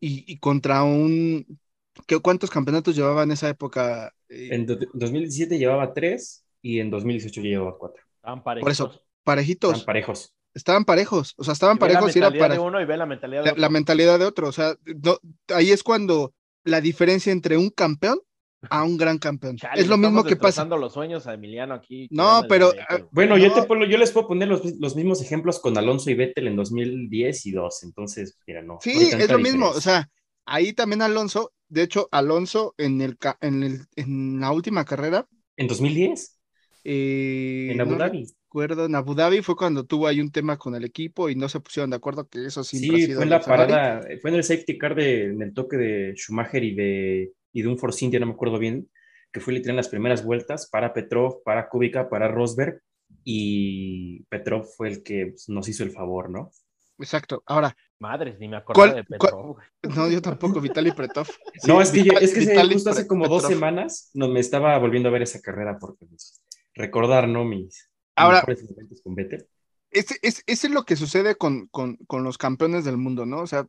[0.00, 1.60] y, y contra un...
[2.06, 4.12] ¿qué, ¿Cuántos campeonatos llevaba en esa época?
[4.28, 8.02] Eh, En do- 2017 llevaba tres y en 2018 ya llevaba cuatro.
[8.16, 9.06] Estaban Por eso, parejitos.
[9.24, 10.34] parejitos, Están parejos.
[10.54, 12.80] estaban parejos, o sea, estaban Y ve la parejos y era mentalidad para de uno
[12.80, 13.64] y ve la mentalidad de la, otro.
[13.64, 18.20] la mentalidad de otro, o sea, no- ahí es cuando la diferencia entre un campeón
[18.68, 19.56] a un gran campeón.
[19.56, 20.64] Chale, es lo mismo que pasa.
[20.64, 22.08] los sueños a Emiliano aquí.
[22.10, 22.98] No, pero, el ah.
[23.10, 23.54] Bueno, yo, No.
[23.54, 26.56] te pongo- yo les puedo poner los, los mismos ejemplos con Alonso y Vettel en
[26.56, 27.82] 2010 y 2.
[27.84, 28.74] Entonces, mira, no.
[28.74, 30.08] no Sí, es lo mismo, o sea,
[30.44, 35.66] ahí también Alonso, de hecho, Alonso en el, en el en la última carrera En
[35.68, 36.38] 2010,
[36.84, 38.26] eh, en Abu no Dhabi.
[38.46, 41.48] recuerdo, en Abu Dhabi fue cuando tuvo ahí un tema con el equipo y no
[41.48, 44.44] se pusieron de acuerdo que eso Sí, sido fue en la parada, fue en el
[44.44, 48.20] safety car de, en el toque de Schumacher y de, y de un Force India,
[48.20, 48.90] no me acuerdo bien,
[49.32, 52.80] que fue literal en las primeras vueltas para Petrov, para Kubica, para Rosberg,
[53.24, 56.50] y Petrov fue el que pues, nos hizo el favor, ¿no?
[56.98, 57.42] Exacto.
[57.46, 59.56] Ahora, Madres, ni me acordaba ¿Cuál- de Petrov.
[59.94, 61.26] no, yo tampoco, Vitaly Pretov.
[61.66, 63.52] no, es que, es que justo hace como dos Petrov.
[63.58, 66.42] semanas no, me estaba volviendo a ver esa carrera porque pues,
[66.74, 67.44] recordar, ¿no?
[67.44, 68.64] Mis Ahora- mejores
[69.02, 69.46] con Vettel.
[69.92, 73.40] Ese, es, ese es lo que sucede con, con, con los campeones del mundo, ¿no?
[73.40, 73.66] O sea,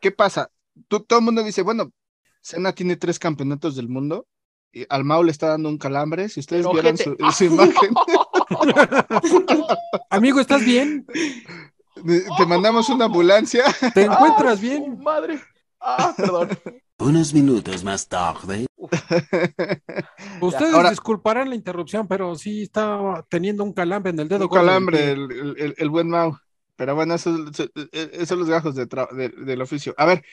[0.00, 0.50] ¿qué pasa?
[0.88, 1.92] Tú- todo el mundo dice, bueno,
[2.44, 4.26] Senna tiene tres campeonatos del mundo.
[4.70, 6.28] Y al Mau le está dando un calambre.
[6.28, 7.94] Si ustedes Pero, vieran su, su imagen,
[10.10, 11.06] Amigo, ¿estás bien?
[12.36, 13.64] te mandamos una ambulancia.
[13.94, 14.98] ¿Te encuentras ¡Ah, bien?
[15.02, 15.40] Madre.
[15.80, 16.50] Ah, perdón.
[16.98, 18.66] Unos minutos más tarde.
[20.40, 24.44] Ustedes Ahora- disculparán la interrupción, pero sí estaba teniendo un calambre en el dedo.
[24.48, 26.36] un calambre, el, el- el- el buen Mau.
[26.76, 29.94] Pero bueno, esos eso, esos son los gajos de tra- de- del oficio.
[29.96, 30.24] A ver,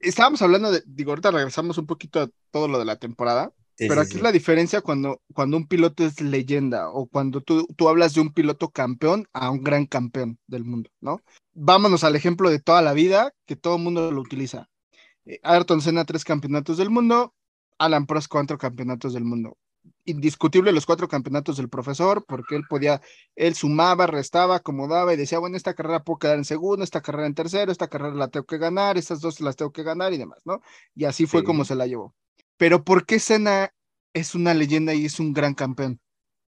[0.00, 3.52] estábamos hablando de, digo, ahorita regresamos un poquito a todo lo de la temporada.
[3.76, 4.16] Sí, Pero sí, aquí sí.
[4.18, 8.22] es la diferencia cuando, cuando un piloto es leyenda o cuando tú, tú hablas de
[8.22, 11.20] un piloto campeón a un gran campeón del mundo, ¿no?
[11.52, 14.70] Vámonos al ejemplo de toda la vida, que todo el mundo lo utiliza.
[15.26, 17.34] Eh, Ayrton Senna, tres campeonatos del mundo,
[17.78, 19.58] Alan Prost, cuatro campeonatos del mundo.
[20.08, 23.02] Indiscutible los cuatro campeonatos del profesor, porque él podía,
[23.34, 27.26] él sumaba, restaba, acomodaba y decía, bueno, esta carrera puedo quedar en segundo, esta carrera
[27.26, 30.18] en tercero, esta carrera la tengo que ganar, estas dos las tengo que ganar y
[30.18, 30.60] demás, ¿no?
[30.94, 31.46] Y así fue Sí.
[31.46, 32.14] como se la llevó.
[32.56, 33.72] Pero ¿por qué Senna
[34.14, 36.00] es una leyenda y es un gran campeón?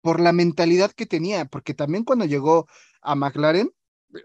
[0.01, 2.67] Por la mentalidad que tenía, porque también cuando llegó
[3.01, 3.71] a McLaren,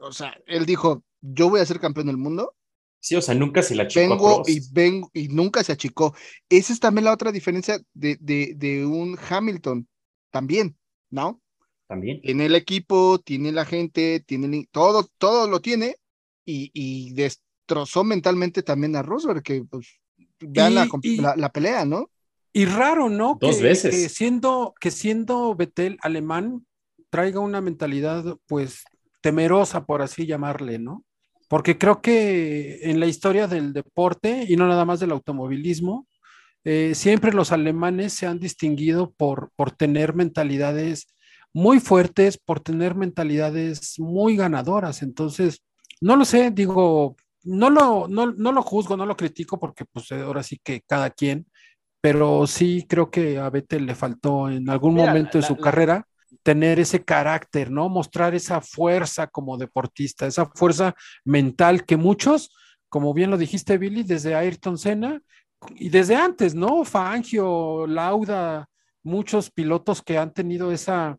[0.02, 2.54] o sea, él dijo, yo voy a ser campeón del mundo,
[3.02, 4.48] Sí, o sea, nunca se la achicó a vengo Prost.
[4.50, 6.14] y vengo y nunca se achicó.
[6.48, 9.88] Esa es también la otra diferencia de, de, de un Hamilton,
[10.30, 10.76] también,
[11.10, 11.40] ¿no?
[11.88, 12.20] También.
[12.22, 15.96] Tiene el equipo, tiene la gente, tiene el- todo, todo lo tiene
[16.46, 19.86] y, y des- destrozó mentalmente también a Rosberg, que pues
[20.40, 22.10] vean Y- la, comp- y- la- la pelea, ¿no?
[22.52, 23.38] Y raro, ¿no?
[23.40, 23.94] Dos que, veces.
[23.94, 26.66] Que siendo, que siendo Betel alemán,
[27.08, 28.82] traiga una mentalidad, pues,
[29.22, 31.04] temerosa, por así llamarle, ¿no?
[31.52, 36.06] Porque creo que en la historia del deporte, y no nada más del automovilismo,
[36.64, 41.08] eh, siempre los alemanes se han distinguido por, por tener mentalidades
[41.52, 45.02] muy fuertes, por tener mentalidades muy ganadoras.
[45.02, 45.62] Entonces,
[46.00, 50.10] no lo sé, digo, no lo, no, no lo juzgo, no lo critico, porque pues
[50.10, 51.44] ahora sí que cada quien,
[52.00, 55.56] pero sí creo que a Vettel le faltó en algún Mira, momento de la- su
[55.56, 56.06] la- carrera
[56.42, 57.88] tener ese carácter, ¿no?
[57.88, 62.50] Mostrar esa fuerza como deportista, esa fuerza mental que muchos,
[62.88, 65.20] como bien lo dijiste, Billy, desde Ayrton Senna
[65.76, 66.84] y desde antes, ¿no?
[66.84, 68.68] Fangio, Lauda,
[69.02, 71.16] muchos pilotos que han tenido esa,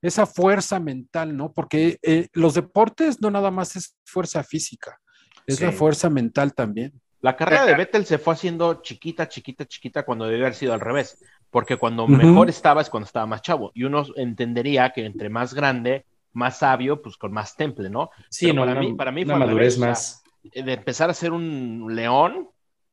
[0.00, 1.52] esa fuerza mental, ¿no?
[1.52, 4.98] Porque eh, los deportes no nada más es fuerza física,
[5.46, 5.64] es Sí.
[5.64, 6.92] la fuerza mental también.
[7.20, 10.80] La carrera de Vettel se fue haciendo chiquita, chiquita, chiquita cuando debe haber sido al
[10.80, 12.12] revés, porque cuando Ujú.
[12.14, 16.58] mejor estaba es cuando estaba más chavo, y uno entendería que entre más grande, más
[16.58, 18.10] sabio, pues con más temple, ¿no?
[18.30, 20.24] Sí, Pero no, para una, mí- para mí fue madurez o sea, más.
[20.50, 22.48] Eh, De empezar a ser un león,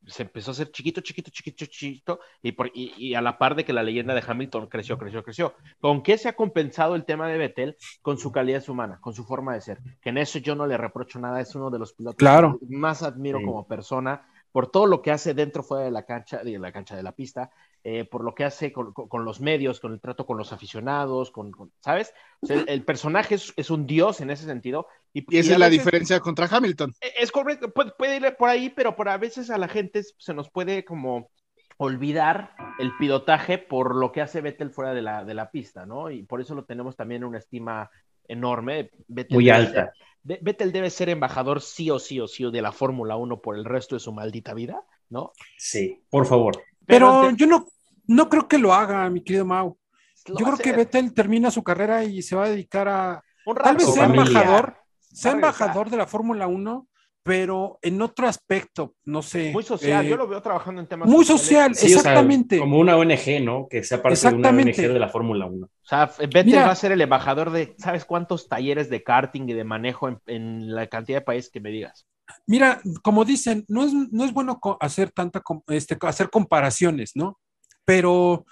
[0.06, 3.56] se empezó a ser chiquito, chiquito, chiquito, chiquito, y, por- y- y a la par
[3.56, 5.54] de que la leyenda de Hamilton creció, creció, creció.
[5.80, 7.78] ¿Con qué se ha compensado el tema de Vettel?
[8.02, 9.80] Con su calidad humana, con su forma de ser.
[10.02, 12.60] Que en eso yo no le reprocho nada, es uno de los pilotos Claro.
[12.60, 13.46] que más admiro Sí.
[13.46, 16.96] como persona por todo lo que hace dentro, fuera de la cancha, de la cancha
[16.96, 17.52] de la pista,
[17.84, 20.52] eh, por lo que hace con, con- con los medios, con el trato con los
[20.54, 22.14] aficionados, con, con- ¿sabes?
[22.42, 24.88] O sea, el, el personaje es, es un dios en ese sentido.
[25.14, 26.94] Y, Y esa es la diferencia contra Hamilton.
[27.02, 30.02] e, es correcto, puede, puede ir por ahí, pero por a veces a la gente
[30.18, 31.32] se nos puede como
[31.78, 36.12] olvidar el pilotaje por lo que hace Vettel fuera de la, de la pista, ¿no?
[36.12, 37.90] Y por eso lo tenemos también en una estima
[38.28, 38.92] enorme.
[39.08, 39.94] Vettel Muy alta.
[40.24, 43.64] Vettel debe ser embajador sí o sí o sí de la Fórmula 1 por el
[43.64, 45.32] resto de su maldita vida, ¿no?
[45.58, 46.62] Sí, por favor.
[46.90, 47.68] Pero yo no,
[48.08, 49.78] no creo que lo haga, mi querido Mau.
[50.26, 50.74] Yo creo que.
[50.74, 54.76] Vettel termina su carrera y se va a dedicar a Un tal vez sea embajador,
[55.00, 56.88] sea embajador de la Fórmula 1,
[57.22, 59.52] pero en otro aspecto, no sé.
[59.52, 61.78] Muy social, eh, yo lo veo trabajando en temas muy sociales.
[61.78, 62.58] social, Sí, o sea, exactamente.
[62.58, 63.68] como una ONG, ¿no?
[63.70, 64.50] Que sea parte de una.
[64.50, 65.66] ONG de la Fórmula 1.
[65.66, 66.66] O sea, Vettel Mira.
[66.66, 70.20] va a ser el embajador de, ¿sabes cuántos talleres de karting y de manejo en,
[70.26, 72.08] en la cantidad de países que me digas?
[72.48, 77.40] Mira, como dicen, no es, no es bueno hacer tanta este, hacer comparaciones, ¿no?
[77.86, 78.46] Pero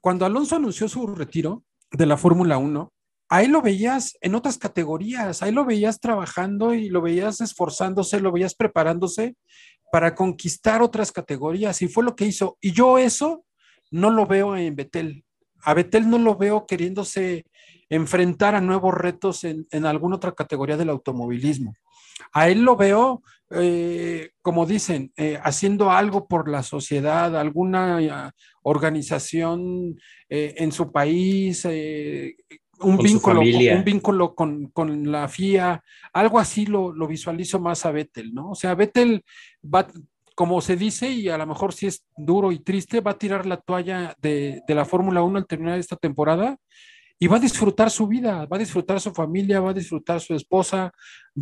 [0.00, 2.92] cuando Alonso anunció su retiro de la Fórmula 1,
[3.28, 8.32] ahí lo veías en otras categorías, ahí lo veías trabajando y lo veías esforzándose, lo
[8.32, 9.36] veías preparándose
[9.92, 12.56] para conquistar otras categorías y fue lo que hizo.
[12.60, 13.44] Y yo eso
[13.90, 15.24] no lo veo en Betel.
[15.62, 17.44] A Betel no lo veo queriéndose
[17.88, 21.74] enfrentar a nuevos retos en, en alguna otra categoría del automovilismo.
[22.32, 28.30] A él lo veo, eh, como dicen, eh, haciendo algo por la sociedad, alguna eh,
[28.62, 29.96] organización
[30.28, 33.76] eh, en su país, un, Con vínculo, familia.
[33.76, 38.50] un vínculo con, con la FIA, algo así lo, lo visualizo más a Vettel, ¿no?
[38.50, 39.22] O sea, Vettel
[39.62, 39.86] va,
[40.34, 43.44] como se dice, y a lo mejor si es duro y triste, va a tirar
[43.44, 46.56] la toalla de, de la Fórmula 1 al terminar esta temporada
[47.22, 50.34] y va a disfrutar su vida, va a disfrutar su familia, va a disfrutar su
[50.34, 50.90] esposa,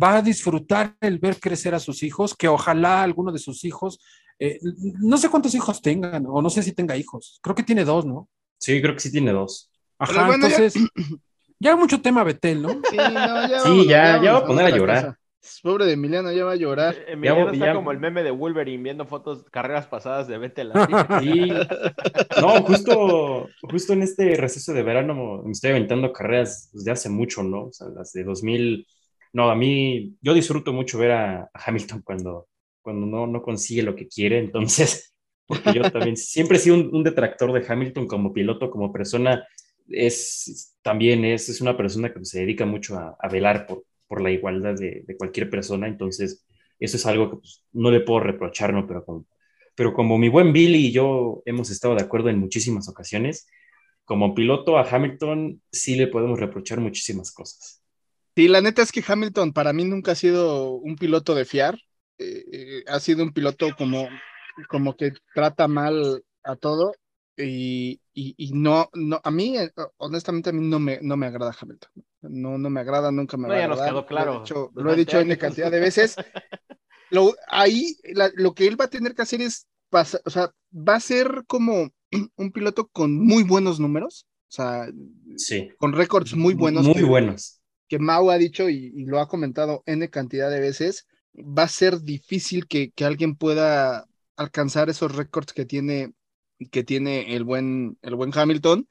[0.01, 3.99] va a disfrutar el ver crecer a sus hijos, que ojalá alguno de sus hijos,
[4.39, 4.59] eh,
[4.99, 8.05] no sé cuántos hijos tengan, o no sé si tenga hijos, creo que tiene dos,
[8.05, 8.27] ¿no?
[8.59, 9.71] Sí, creo que sí tiene dos.
[9.97, 10.73] Ajá, bueno, entonces,
[11.59, 11.77] ya...
[11.77, 12.69] mucho tema Betel, ¿no?
[12.89, 15.05] Sí, no, ya, Sí, ya- a poner a llorar.
[15.05, 15.18] cosa.
[15.63, 16.95] Pobre de Emiliano, ya va a llorar.
[16.95, 20.37] Eh, Emiliano Ya- está ya- como el meme de Wolverine viendo fotos, carreras pasadas de
[20.37, 20.71] Vettel.
[20.73, 20.93] así.
[21.25, 21.49] Sí.
[22.41, 27.43] No, justo, justo en este receso de verano me estoy aventando carreras desde hace mucho,
[27.43, 27.65] ¿no?
[27.67, 28.85] O sea, las de 2000.
[29.33, 32.47] No, a mí, yo disfruto mucho ver a, a Hamilton cuando,
[32.81, 35.13] cuando no, no consigue lo que quiere, entonces,
[35.47, 39.45] porque yo también siempre he sido un, un detractor de Hamilton como piloto, como persona,
[39.87, 44.21] es también es, es una persona que se dedica mucho a, a velar por, por
[44.21, 46.45] la igualdad de, de cualquier persona, entonces
[46.81, 48.87] eso es algo que pues, no le puedo reprochar, ¿no?
[48.87, 49.27] Pero como,
[49.75, 53.47] pero como mi buen Billy y yo hemos estado de acuerdo en muchísimas ocasiones,
[54.05, 57.83] como piloto a Hamilton sí le podemos reprochar muchísimas cosas.
[58.35, 61.77] Sí, la neta es que Hamilton para mí nunca ha sido un piloto de fiar.
[62.17, 64.07] Eh, eh, ha sido un piloto como,
[64.69, 66.93] como que trata mal a todo.
[67.37, 71.27] Y, y, y no, no, a mí, eh, honestamente, a mí no me, no me
[71.27, 71.91] agrada Hamilton.
[72.21, 74.31] No, no me agrada, nunca me No, va a ya nos quedó claro.
[74.33, 75.37] Lo he dicho, lo he Durante dicho N años.
[75.37, 76.15] cantidad de veces.
[77.11, 80.51] Lo, ahí la- lo que él va a tener que hacer es, pasa- o sea,
[80.71, 81.89] va a ser como
[82.37, 84.87] un piloto con muy buenos números, o sea,
[85.35, 85.69] Sí.
[85.77, 86.85] con récords muy buenos.
[86.85, 87.61] Muy que- buenos.
[87.87, 91.67] que Mau ha dicho y, y lo ha comentado N cantidad de veces, va a
[91.67, 94.05] ser difícil que, que alguien pueda
[94.35, 96.13] alcanzar esos récords que tiene,
[96.71, 98.87] que tiene el buen, el buen Hamilton,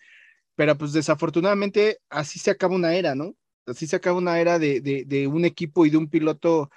[0.59, 3.37] pero pues desafortunadamente así se acaba una era, ¿no?
[3.65, 6.69] Así se acaba una era de, de, de un equipo y de un piloto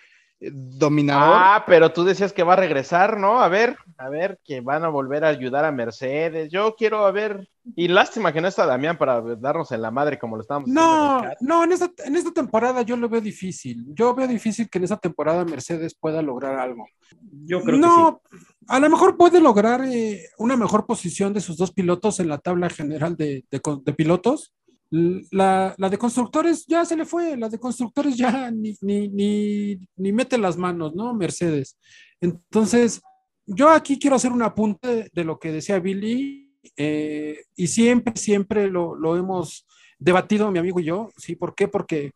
[0.42, 1.36] dominador.
[1.38, 3.42] Ah, pero tú decías que va a regresar, ¿no?
[3.42, 6.50] A ver, a ver, que van a volver a ayudar a Mercedes.
[6.52, 7.48] Yo quiero a ver.
[7.76, 11.24] Y lástima que no está Damián para darnos en la madre como lo estábamos No,
[11.24, 13.86] en no, en esta, en esta temporada yo lo veo difícil.
[13.94, 16.88] Yo veo difícil que en esta temporada Mercedes pueda lograr algo.
[17.46, 18.22] Yo creo no,
[18.68, 22.40] a lo mejor puede lograr eh, una mejor posición de sus dos pilotos en la
[22.40, 24.54] tabla general de, de pilotos.
[24.92, 29.80] La, la de constructores ya se le fue, la de constructores ya ni, ni, ni,
[29.96, 31.14] ni mete las manos, ¿no?
[31.14, 31.78] Mercedes.
[32.20, 33.02] Entonces,
[33.46, 38.70] yo aquí quiero hacer un apunte de lo que decía Billy, eh, y siempre, siempre
[38.70, 39.66] lo, lo hemos
[39.98, 41.36] debatido mi amigo y yo, ¿sí?
[41.36, 41.68] ¿Por qué?
[41.68, 42.12] Porque,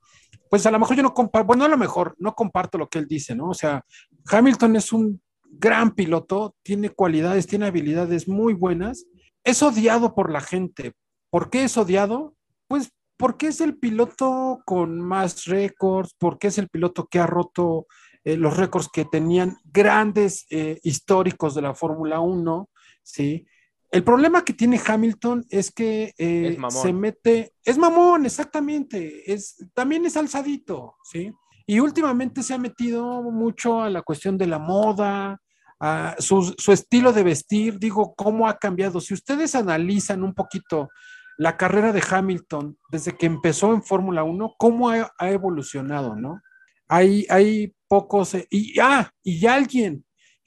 [0.50, 3.00] pues a lo mejor yo no comparto, bueno, a lo mejor no comparto lo que
[3.00, 3.50] él dice, ¿no?
[3.50, 3.84] O sea,
[4.26, 9.06] Hamilton es un gran piloto, tiene cualidades, tiene habilidades muy buenas,
[9.44, 10.94] es odiado por la gente.
[11.30, 12.36] ¿Por qué es odiado?
[12.76, 17.88] Pues porque es el piloto con más récords, porque es el piloto que ha roto
[18.26, 22.70] eh, los récords que tenían grandes eh, históricos de la Fórmula 1,
[23.02, 23.48] ¿sí?
[23.90, 29.56] El problema que tiene Hamilton es que eh, Es se mete, es mamón, exactamente, es,
[29.74, 31.32] también es alzadito, ¿sí?
[31.66, 35.40] Y últimamente se ha metido mucho a la cuestión de la moda,
[35.80, 39.00] a su, su estilo de vestir, digo, cómo ha cambiado.
[39.00, 40.90] Si ustedes analizan un poquito
[41.38, 46.42] la carrera de Hamilton desde que empezó en Fórmula 1, cómo ha, evolucionado, ¿no?
[46.88, 50.06] Hay, hay pocos, eh, y, ah, y alguien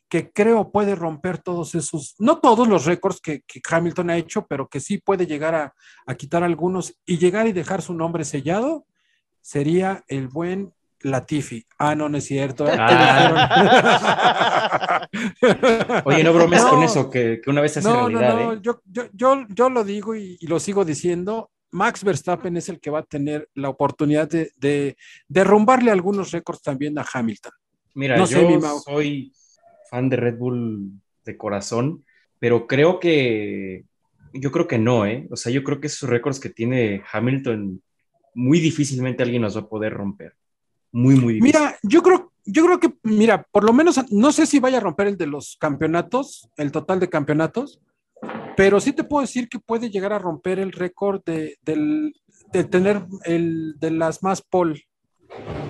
[0.08, 4.46] que creo puede romper todos esos, no todos los récords que, que Hamilton ha hecho,
[4.46, 5.74] pero que sí puede llegar a,
[6.06, 8.86] a quitar algunos y llegar y dejar su nombre sellado,
[9.42, 10.72] sería el buen
[11.02, 11.64] Latifi.
[11.78, 12.66] Ah, no, no es cierto.
[12.68, 12.76] ¿eh?
[16.04, 16.70] Oye, no bromes No.
[16.70, 18.58] con eso, que, que una vez hace No, no, realidad, no, ¿eh?
[18.62, 21.50] yo, yo, yo, yo lo digo y, y lo sigo diciendo.
[21.70, 24.96] Max Verstappen es el que va a tener la oportunidad de, de
[25.28, 27.52] derrumbarle algunos récords también a Hamilton.
[27.94, 29.32] Mira, No sé, yo mi soy
[29.90, 30.92] fan de Red Bull
[31.24, 32.04] de corazón,
[32.38, 33.84] pero creo que,
[34.32, 35.26] yo creo que no, ¿eh?
[35.30, 37.82] O sea, yo creo que esos récords que tiene Hamilton,
[38.34, 40.34] muy difícilmente alguien los va a poder romper.
[40.92, 41.42] Muy, muy difícil.
[41.60, 44.80] Mira, yo creo, yo creo que, mira, por lo menos, no sé si vaya a
[44.80, 47.80] romper el de los campeonatos, el total de campeonatos,
[48.56, 52.14] pero sí te puedo decir que puede llegar a romper el récord de, del-
[52.52, 54.86] de tener el de las más pole,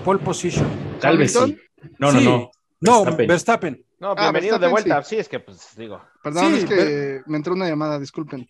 [0.05, 0.67] pole position.
[1.01, 1.57] Tal vez sí.
[1.99, 2.25] No, no, Sí.
[2.25, 2.51] no.
[2.81, 3.27] No, Verstappen.
[3.29, 3.85] Verstappen.
[3.99, 5.03] No, Ah, bienvenido de Verstappen, vuelta.
[5.03, 5.17] Sí.
[5.17, 6.01] es que, pues, digo.
[6.23, 8.49] Perdón, Sí, es que ver- me entró una llamada, disculpen.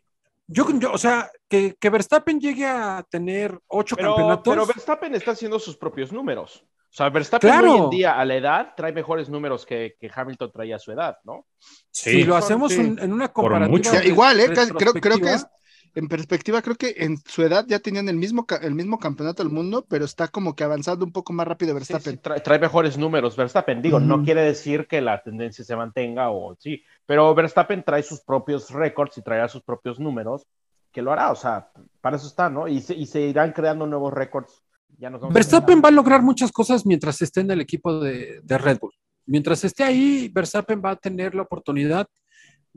[0.51, 4.55] Yo, yo, o sea, que, que Verstappen llegue a tener ocho Pero, campeonatos.
[4.55, 6.65] pero Verstappen está haciendo sus propios números.
[6.65, 7.73] O sea, Verstappen Claro.
[7.75, 10.91] hoy en día, a la edad, trae mejores números que, que Hamilton traía a su
[10.91, 11.47] edad, ¿no?
[11.91, 12.79] si lo hacemos sí.
[12.81, 13.69] un- en una Por comparativa.
[13.71, 14.03] mucho.
[14.03, 15.47] Igual, eh, creo, creo que es,
[15.95, 19.53] en perspectiva, creo que en su edad ya tenían el mismo, el mismo campeonato del
[19.53, 22.21] mundo, pero está como que avanzando un poco más rápido Sí, sí, Verstappen.
[22.21, 23.83] trae, trae mejores números Verstappen.
[23.83, 28.21] Digo, no quiere decir que la tendencia se mantenga o sí, pero Verstappen trae sus
[28.21, 30.47] propios récords y traerá sus propios números,
[30.93, 31.71] que lo hará, o sea,
[32.01, 32.67] para eso está, ¿no?
[32.69, 34.63] Y se, y se irán creando nuevos récords.
[34.99, 38.01] Ya nos vamos a- Verstappen va a lograr muchas cosas mientras esté en el equipo
[38.01, 38.93] de, de Red Bull.
[39.27, 42.09] Mientras esté ahí, Verstappen va a tener la oportunidad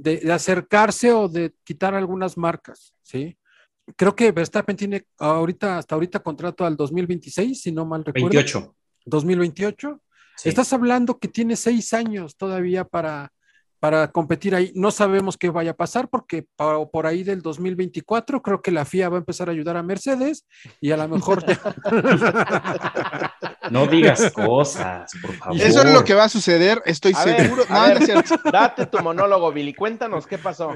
[0.01, 3.37] de, de acercarse o de quitar algunas marcas, ¿sí?
[3.95, 8.29] Creo que Verstappen tiene ahorita, hasta ahorita contrato al 2026, si no mal recuerdo.
[8.29, 8.75] 28.
[9.05, 10.01] 2028.
[10.37, 10.49] Sí.
[10.49, 13.31] Estás hablando que tiene seis años todavía para,
[13.81, 14.71] para competir ahí.
[14.75, 19.09] No sabemos qué vaya a pasar porque por ahí del 2024 creo que la FIA
[19.09, 20.45] va a empezar a ayudar a Mercedes
[20.79, 21.59] y a lo mejor ya-
[23.71, 25.57] No digas cosas, por favor.
[25.61, 27.63] Eso es lo que va a suceder, estoy A ver, seguro.
[27.69, 27.93] no, ver.
[27.95, 28.35] no es cierto.
[28.51, 29.73] Date tu monólogo, Billy.
[29.73, 30.73] Cuéntanos qué pasó.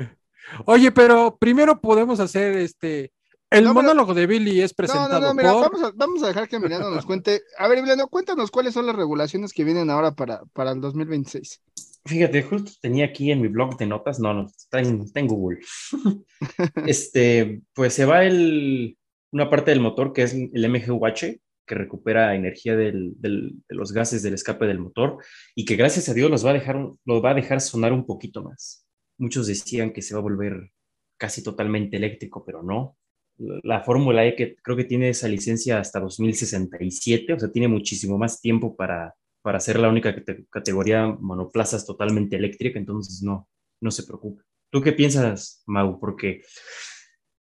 [0.66, 3.12] Oye, pero primero podemos hacer este.
[3.52, 5.62] El No, pero- monólogo de Billy es No, presentado no, no, mira, por.
[5.72, 7.42] vamos a, vamos a dejar que Emiliano nos cuente.
[7.60, 11.62] A ver, Emiliano, cuéntanos cuáles son las regulaciones que vienen ahora para, para el 2026.
[12.08, 15.28] Fíjate, justo tenía aquí en mi blog de notas, no, no, está en, está en
[15.28, 15.60] Google.
[16.86, 18.98] este, pues se va el,
[19.32, 23.92] una parte del motor que es el MGUH, que recupera energía del- del- de los
[23.92, 25.18] gases del escape del motor
[25.56, 28.06] y que gracias a Dios los va a dejar, los va a dejar sonar un
[28.06, 28.86] poquito más.
[29.18, 30.72] Muchos decían que se va a volver
[31.18, 32.98] casi totalmente eléctrico, pero no.
[33.38, 38.18] La Fórmula E que creo que tiene esa licencia hasta 2067, o sea, tiene muchísimo
[38.18, 39.14] más tiempo para,
[39.46, 43.48] para ser la única cate- categoría monoplazas totalmente eléctrica, entonces no,
[43.80, 44.42] no se preocupe.
[44.72, 46.00] ¿Tú qué piensas, Mau?
[46.00, 46.42] Porque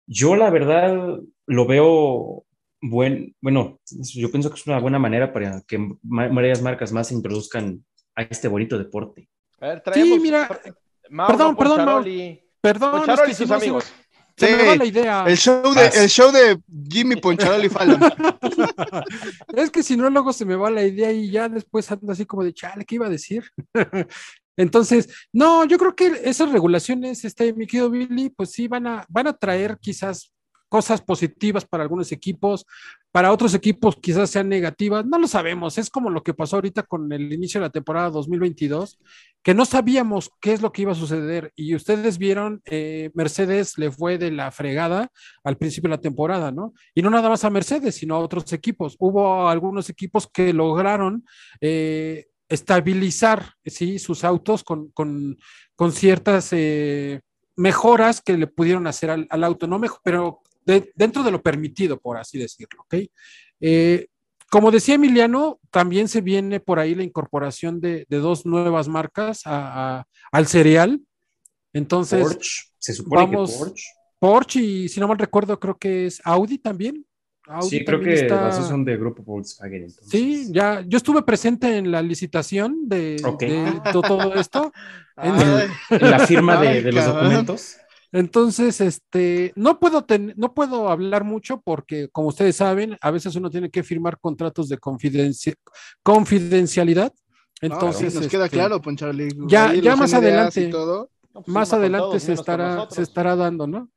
[0.05, 2.43] yo la verdad lo veo
[2.81, 3.79] buen, bueno,
[4.15, 7.85] yo pienso que es una buena manera para que varias marcas más se introduzcan
[8.17, 9.29] a este bonito deporte.
[9.61, 10.19] A ver, traemos.
[10.19, 10.49] mira,
[11.09, 12.03] Mauro perdón, perdón.
[12.59, 13.79] Perdón, es Poncharoli que y si sus no
[14.37, 15.23] se- me va la idea.
[15.27, 16.59] El show de, el show de
[16.89, 17.99] Jimmy Poncharoli Fallon.
[19.55, 22.25] Es que si no, luego se me va la idea y ya después ando así
[22.25, 23.43] como de chale, ¿qué iba a decir?
[24.57, 29.05] Entonces, no, yo creo que esas regulaciones, este, mi querido Billy, pues sí van a,
[29.09, 30.31] van a traer quizás
[30.73, 32.65] cosas positivas para algunos equipos,
[33.11, 36.81] para otros equipos quizás sean negativas, no lo sabemos, es como lo que pasó ahorita
[36.81, 38.97] con el inicio de la temporada 2022,
[39.43, 43.77] que no sabíamos qué es lo que iba a suceder y ustedes vieron, eh, Mercedes
[43.77, 45.11] le fue de la fregada
[45.43, 46.73] al principio de la temporada, ¿no?
[46.95, 48.95] Y no nada más a Mercedes, sino a otros equipos.
[48.97, 51.23] Hubo algunos equipos que lograron
[51.61, 53.99] eh, estabilizar, ¿sí?
[53.99, 55.37] Sus autos con, con,
[55.75, 57.21] con ciertas eh,
[57.55, 61.41] mejoras que le pudieron hacer al, al auto, no mejor, pero de- dentro de lo
[61.41, 62.95] permitido, por así decirlo, ¿ok?
[63.59, 64.07] Eh,
[64.49, 69.41] como decía Emiliano, también se viene por ahí la incorporación de, de dos nuevas marcas
[69.45, 71.01] a- a- al cereal.
[71.73, 73.85] Entonces, Porsche, se supone vamos- que Porsche.
[74.19, 77.05] Porsche y si no mal recuerdo, creo que es Audi también.
[77.45, 79.83] Audi Sí, creo que está- las dos son de grupo Volkswagen.
[79.83, 80.07] Entonces.
[80.09, 83.17] Sí, ya, yo estuve presente en la licitación de,
[83.91, 84.71] todo esto.
[85.17, 87.75] En- la firma de, Ay, de los documentos.
[88.13, 93.35] Entonces, este, no puedo, ten- no puedo hablar mucho porque, como ustedes saben, a veces
[93.35, 95.55] uno tiene que firmar contratos de confidencia-
[96.03, 97.11] confidencialidad.
[97.59, 99.29] Entonces, nos queda este, claro, Poncharoli.
[99.47, 100.67] ya- ya más NDAs adelante.
[100.67, 101.09] todo.
[101.33, 103.89] No, pues más adelante todos, se estará, se estará dando, ¿no?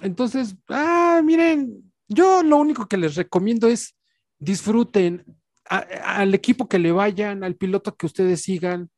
[0.00, 3.94] Entonces, ah, miren, yo lo único que les recomiendo es
[4.38, 5.24] disfruten
[5.68, 5.78] a-
[6.20, 8.88] al equipo que le vayan, al piloto que ustedes sigan,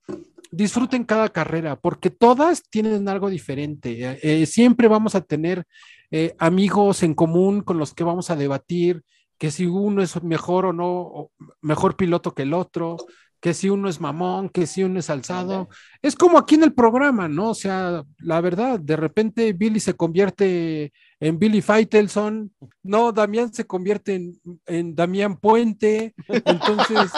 [0.54, 4.12] disfruten cada carrera, porque todas tienen algo diferente.
[4.12, 5.64] Eh, eh, siempre vamos a tener
[6.10, 9.02] eh, amigos en común con los que vamos a debatir,
[9.38, 11.30] que si uno es mejor o no,
[11.60, 12.96] mejor piloto que el otro,
[13.44, 15.68] que si uno es mamón, que si uno es alzado.
[16.00, 17.50] Es como aquí en el programa, ¿no?
[17.50, 22.50] O sea, la verdad, de repente Billy se convierte en Billy Faitelson,
[22.82, 27.12] no, Damián se convierte en, en Damián Puente, entonces,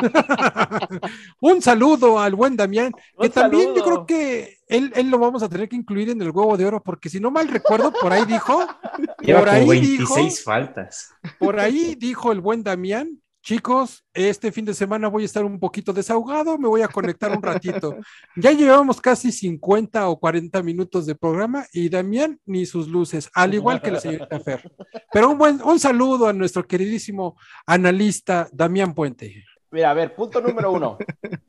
[1.42, 5.48] un saludo al buen Damián, que también yo creo que él, él lo vamos a
[5.50, 8.24] tener que incluir en el huevo de oro, porque si no mal recuerdo, por ahí
[8.24, 8.66] dijo,
[9.20, 11.12] Lleva por ahí 26 dijo, faltas.
[11.38, 15.58] por ahí dijo el buen Damián, chicos, este fin de semana voy a estar un
[15.58, 17.96] poquito desahogado, me voy a conectar un ratito.
[18.36, 23.54] Ya llevamos casi 50 o 40 minutos de programa y Damián ni sus luces, al
[23.54, 24.70] igual que la señorita Fer.
[25.10, 29.44] Pero un buen un saludo a nuestro queridísimo analista Damián Puente.
[29.70, 30.96] Mira, a ver, punto número uno.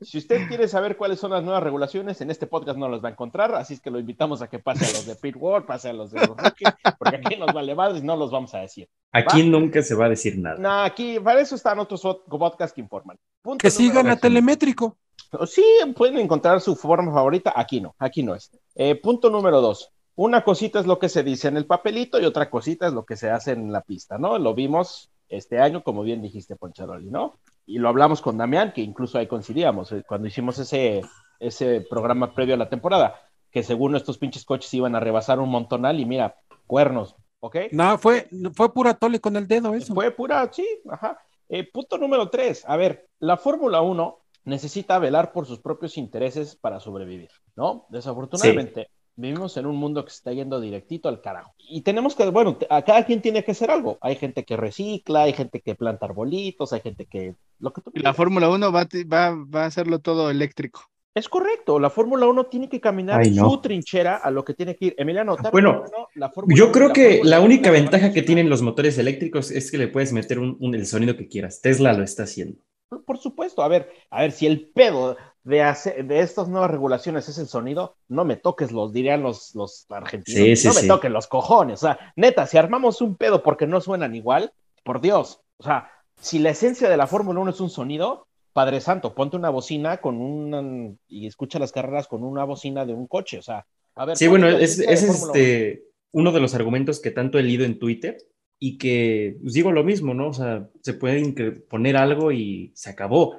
[0.02, 3.08] Si usted quiere saber cuáles son las nuevas regulaciones, en este podcast no las va
[3.08, 5.66] a encontrar, así es que lo invitamos a que pase a los de Pit World,
[5.66, 6.68] pase a los de los rookies,
[6.98, 8.88] porque aquí nos vale madres y no los vamos a decir.
[9.12, 10.56] Aquí nunca se va a decir nada.
[10.58, 13.16] No, aquí, para eso están otros ot- podcasts que informan.
[13.42, 14.16] Punto Que sigan a.
[14.16, 14.98] Telemétrico.
[15.46, 15.64] Sí,
[15.96, 17.52] pueden encontrar su forma favorita.
[17.56, 18.50] Aquí no, aquí no es.
[18.74, 19.90] Eh, punto número dos.
[20.16, 23.04] Una cosita es lo que se dice en el papelito y otra cosita es lo
[23.06, 24.38] que se hace en la pista, ¿no?
[24.38, 27.38] Lo vimos este año, como bien dijiste, Poncharoli, ¿no?
[27.70, 31.02] Y lo hablamos con Damián, que incluso ahí coincidíamos eh, cuando hicimos ese,
[31.38, 33.14] ese programa previo a la temporada,
[33.48, 36.34] que según estos pinches coches iban a rebasar un montonal y mira,
[36.66, 37.56] cuernos, ¿ok?
[37.70, 39.94] No, fue, fue pura tole con el dedo eso.
[39.94, 41.20] Fue pura, sí, ajá.
[41.48, 42.64] Eh, punto número tres.
[42.66, 47.86] A ver, la Fórmula 1 necesita velar por sus propios intereses para sobrevivir, ¿no?
[47.90, 48.90] Desafortunadamente,
[49.20, 51.52] vivimos en un mundo que se está yendo directito al carajo.
[51.58, 53.98] Y tenemos que, bueno, a cada quien tiene que hacer algo.
[54.00, 57.34] Hay gente que recicla, hay gente que planta arbolitos, hay gente que...
[57.58, 58.14] Lo que tú Y la.
[58.14, 60.82] Fórmula 1 va, va, va a hacerlo todo eléctrico.
[61.12, 63.50] Es correcto, la Fórmula 1 tiene que caminar Ay, no.
[63.50, 64.94] su trinchera a lo que tiene que ir.
[64.96, 68.12] Emiliano, Bueno, temprano, la Fórmula Yo 1 y creo que Fórmula la 1 única ventaja
[68.12, 71.26] que tienen los motores eléctricos es que le puedes meter un, un- el sonido que
[71.28, 71.60] quieras.
[71.60, 72.58] Tesla lo está haciendo.
[73.06, 77.28] Por supuesto, a ver, a ver, si el pedo de, hacer, de estas nuevas regulaciones
[77.28, 80.80] es el sonido, no me toques los, dirían los, los argentinos, Sí, sí, no me
[80.80, 80.88] sí.
[80.88, 84.52] toques los cojones, o sea, neta, si armamos un pedo porque no suenan igual,
[84.84, 88.80] por Dios, o sea, si la esencia de la Fórmula 1 es un sonido, Padre
[88.80, 93.06] Santo, ponte una bocina con una, y escucha las carreras con una bocina de un
[93.06, 94.16] coche, o sea, a ver.
[94.16, 95.32] Sí, ¿cuál bueno, es, es Fórmula 1?
[95.34, 98.18] este, uno de los argumentos que tanto he leído en Twitter
[98.58, 100.28] y que pues, digo lo mismo, ¿no?
[100.28, 103.36] O sea, se puede poner algo y se acabó.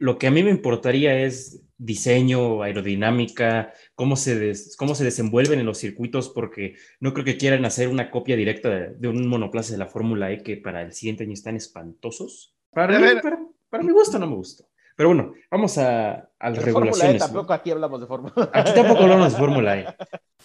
[0.00, 5.60] Lo que a mí me importaría es diseño, aerodinámica, cómo se, des- cómo se desenvuelven
[5.60, 9.26] en los circuitos, porque no creo que quieran hacer una copia directa de, de un
[9.28, 12.54] monoplaza de la Fórmula E que para el siguiente año están espantosos.
[12.72, 13.38] Para, mí- para,
[13.68, 14.66] para mi gusto no me gustó.
[14.96, 17.20] Pero bueno, vamos a, a las E regulaciones.
[17.20, 17.26] ¿no?
[17.26, 19.86] tampoco aquí hablamos de Fórmula Aquí tampoco hablamos de Fórmula E.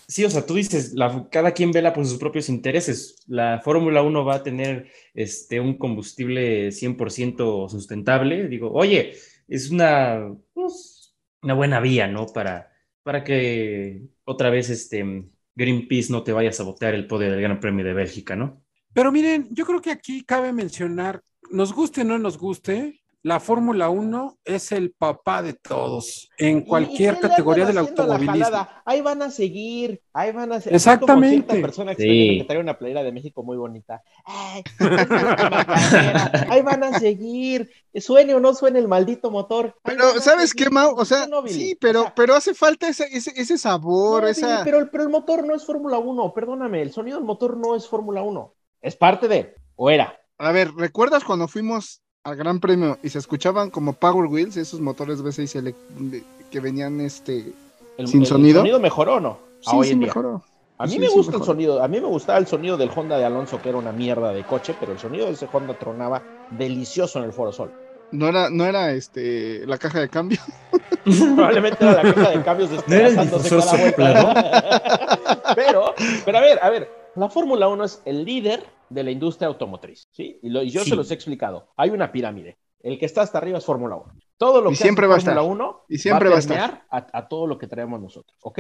[0.08, 3.24] Sí, o sea, tú dices, la- cada quien vela por sus propios intereses.
[3.28, 8.48] La Fórmula 1 va a tener este, un combustible 100% sustentable.
[8.48, 9.14] Digo, oye,
[9.48, 12.28] es una, pues, una buena vía, ¿no?
[12.28, 12.72] Para,
[13.04, 17.60] para que otra vez este, Greenpeace no te vaya a sabotear el podio del Gran
[17.60, 18.64] Premio de Bélgica, ¿no?
[18.94, 21.22] Pero miren, yo creo que aquí cabe mencionar,
[21.52, 26.62] nos guste o no nos guste, la Fórmula 1 es el papá de todos en
[26.62, 28.68] cualquier ¿Y qué le categoría del la automovilismo.
[28.86, 30.76] Ahí van a seguir, ahí van a seguir.
[30.76, 31.48] Exactamente.
[31.48, 32.38] Como persona que Sí.
[32.38, 34.04] que trae una playera de México muy bonita.
[34.26, 34.62] Ay,
[36.50, 37.70] ahí van a seguir.
[37.96, 39.76] Suene o no suene el maldito motor.
[39.84, 40.70] Pero, ¿sabes qué.
[40.70, 40.94] Mau?
[40.96, 44.64] O sea, sí, pero, O sea, pero hace falta ese, ese, ese sabor, no, esa...
[44.64, 46.82] Pero, el- pero el motor no es Fórmula 1, perdóname.
[46.84, 48.54] El sonido del motor no es Fórmula 1.
[48.82, 50.16] Es parte de, o era.
[50.38, 54.82] A ver, ¿recuerdas cuando fuimos al Gran Premio y se escuchaban como Power Wheels, esos
[54.82, 57.54] motores V6 ele- de- que venían este...
[57.98, 58.50] El, ¿Sin el- sonido?
[58.60, 59.38] ¿El sonido mejoró o no?
[59.66, 60.08] A Sí, hoy sí, en día.
[60.08, 60.44] mejoró.
[60.80, 62.90] A mí Sí, me sí, gusta el sonido, a mí me gustaba el sonido del
[62.94, 65.76] Honda de Alonso, que era una mierda de coche, pero el sonido de ese Honda
[65.76, 67.72] tronaba delicioso en el Foro Sol.
[68.12, 70.40] No era, no era este, la caja de cambio.
[71.04, 75.20] Probablemente era la caja de cambios ¿No despedazándose difusor cada vuelta.
[75.56, 75.94] pero,
[76.26, 80.08] pero a ver, a ver, la Fórmula 1 es el líder de la industria automotriz,
[80.12, 80.40] ¿sí?
[80.42, 80.90] Y, lo- y yo Sí.
[80.92, 81.70] se los he explicado.
[81.78, 82.58] Hay una pirámide.
[82.82, 84.14] El que está hasta arriba es Fórmula 1.
[84.38, 85.52] Todo lo Y que siempre hace va a Fórmula estar.
[85.52, 86.86] 1 Y siempre va a estar.
[86.90, 88.60] a, a todo lo que traemos nosotros, ¿ok?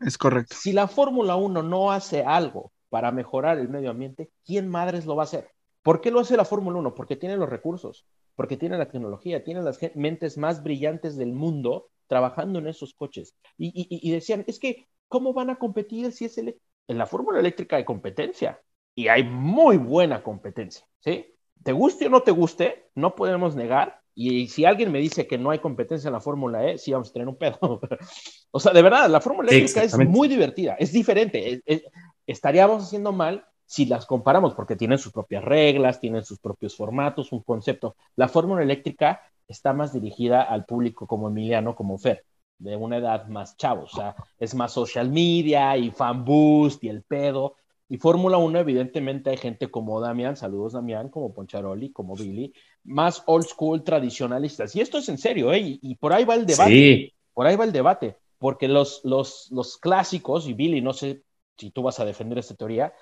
[0.00, 0.54] Es correcto.
[0.58, 5.16] Si la Fórmula 1 no hace algo para mejorar el medio ambiente, ¿quién madres lo
[5.16, 5.50] va a hacer?
[5.82, 6.94] ¿Por qué lo hace la Fórmula 1?
[6.94, 11.88] Porque tiene los recursos, porque tiene la tecnología, tiene las mentes más brillantes del mundo
[12.06, 13.34] trabajando en esos coches.
[13.58, 16.58] Y, y- y decían, es que, ¿cómo van a competir si es elé-
[16.88, 18.60] En la Fórmula eléctrica hay competencia
[18.96, 21.26] y hay muy buena competencia, ¿sí?
[21.62, 24.00] Te guste o no te guste, no podemos negar.
[24.14, 27.10] Y si alguien me dice que no hay competencia en la Fórmula E, sí vamos
[27.10, 27.58] a tener un pedo.
[28.50, 31.52] o sea, de verdad, la Fórmula eléctrica es muy divertida, es diferente.
[31.52, 31.84] Es- es-
[32.26, 37.32] estaríamos haciendo mal si las comparamos, porque tienen sus propias reglas, tienen sus propios formatos,
[37.32, 37.96] un concepto.
[38.16, 42.24] La Fórmula eléctrica está más dirigida al público como Emiliano, como Fer,
[42.58, 46.88] de una edad más chavo, o sea, es más social media y fan boost y
[46.88, 47.56] el pedo.
[47.88, 52.52] Y Fórmula 1, evidentemente, hay gente como Damián, saludos Damián, como Poncharoli, como Billy,
[52.84, 54.74] más old school tradicionalistas.
[54.74, 55.60] Y esto es en serio, ¿eh?
[55.60, 56.70] Y, y por ahí va el debate.
[56.70, 61.22] Sí, Por ahí va el debate, porque los, los, los clásicos, y Billy, no sé
[61.56, 62.92] si tú vas a defender esta teoría,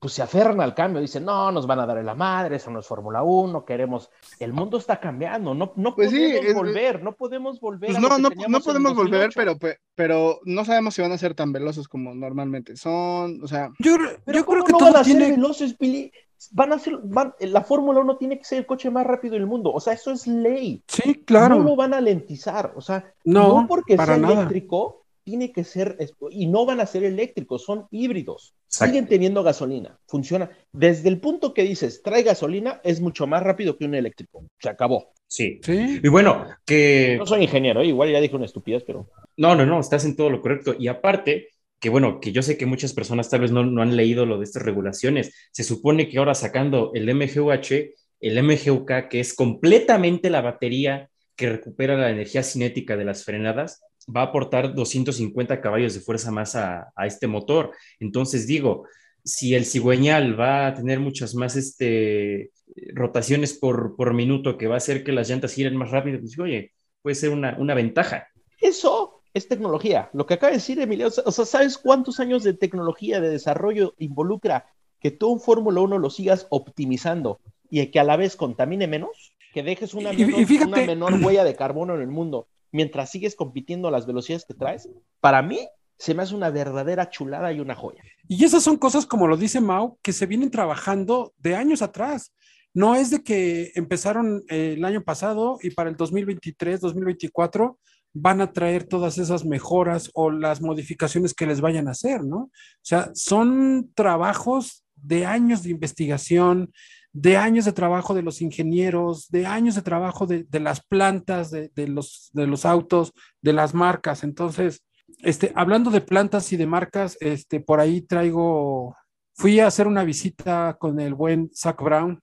[0.00, 2.70] pues se aferran al cambio, dicen, no, nos van a dar en la madre, eso
[2.70, 6.54] no es Fórmula 1, queremos, el mundo está cambiando, no, no Pues sí, podemos es-
[6.54, 7.90] volver, no podemos volver.
[7.92, 9.34] Pues a lo no, que no, no podemos volver, 2008.
[9.36, 13.42] pero, pe- pero no sabemos si van a ser tan veloces como normalmente son.
[13.44, 13.96] O sea, Yo,
[14.26, 16.10] yo ¿cómo creo que no todo van a ser veloces, Billy?
[16.52, 19.46] Van a ser, van, la Fórmula 1 tiene que ser el coche más rápido del
[19.46, 20.82] mundo, o sea, eso es ley.
[20.88, 21.56] Sí, claro.
[21.56, 24.32] No lo van a lentizar, o sea, No, no porque para sea nada.
[24.34, 25.96] eléctrico, tiene que ser,
[26.30, 28.56] y no van a ser eléctricos, son híbridos.
[28.66, 28.92] Exacto.
[28.92, 30.50] Siguen teniendo gasolina, funciona.
[30.72, 34.44] Desde el punto que dices, trae gasolina, es mucho más rápido que un eléctrico.
[34.58, 35.12] Se acabó.
[35.28, 35.60] sí.
[35.62, 36.00] Sí.
[36.02, 39.08] Y bueno, que No soy ingeniero, igual ya dije una estupidez, pero.
[39.36, 40.74] No, no, no, estás en todo lo correcto.
[40.76, 43.96] Y aparte, que bueno, que yo sé que muchas personas tal vez no, no han
[43.96, 45.32] leído lo de estas regulaciones.
[45.52, 51.48] Se supone que ahora sacando el MGUH, el MGUK, que es completamente la batería que
[51.48, 56.56] recupera la energía cinética de las frenadas, va a aportar 250 caballos de fuerza más
[56.56, 57.72] a, a este motor.
[57.98, 58.86] Entonces digo,
[59.24, 62.50] si el cigüeñal va a tener muchas más este,
[62.94, 66.38] rotaciones por, por minuto, que va a hacer que las llantas giren más rápido, pues
[66.38, 66.72] oye,
[67.02, 68.28] puede ser una, una ventaja.
[68.60, 70.10] Eso es tecnología.
[70.12, 73.94] Lo que acaba de decir Emilio, o sea, ¿sabes cuántos años de tecnología, de desarrollo
[73.98, 74.66] involucra
[75.00, 77.40] que tú un Fórmula 1 lo sigas optimizando
[77.70, 79.34] y que a la vez contamine menos?
[79.52, 82.48] Que dejes una, Y- y menor, fíjate- una menor huella de carbono en el mundo
[82.72, 84.88] mientras sigues compitiendo a las velocidades que traes.
[85.20, 85.58] Para mí,
[85.98, 88.02] se me hace una verdadera chulada y una joya.
[88.26, 92.32] Y esas son cosas, como lo dice Mau, que se vienen trabajando de años atrás.
[92.72, 97.78] No es de que empezaron eh, el año pasado y para el 2023, 2024
[98.12, 102.38] van a traer todas esas mejoras o las modificaciones que les vayan a hacer, ¿no?
[102.38, 102.50] O
[102.82, 106.72] sea, son trabajos de años de investigación,
[107.12, 111.50] de años de trabajo de los ingenieros, de años de trabajo de, de las plantas,
[111.50, 114.22] de, de los, de los autos, de las marcas.
[114.22, 114.84] Entonces,
[115.18, 118.96] este, hablando de plantas y de marcas, este, por ahí traigo,
[119.34, 122.20] fui a hacer una visita con el buen Zach Brown.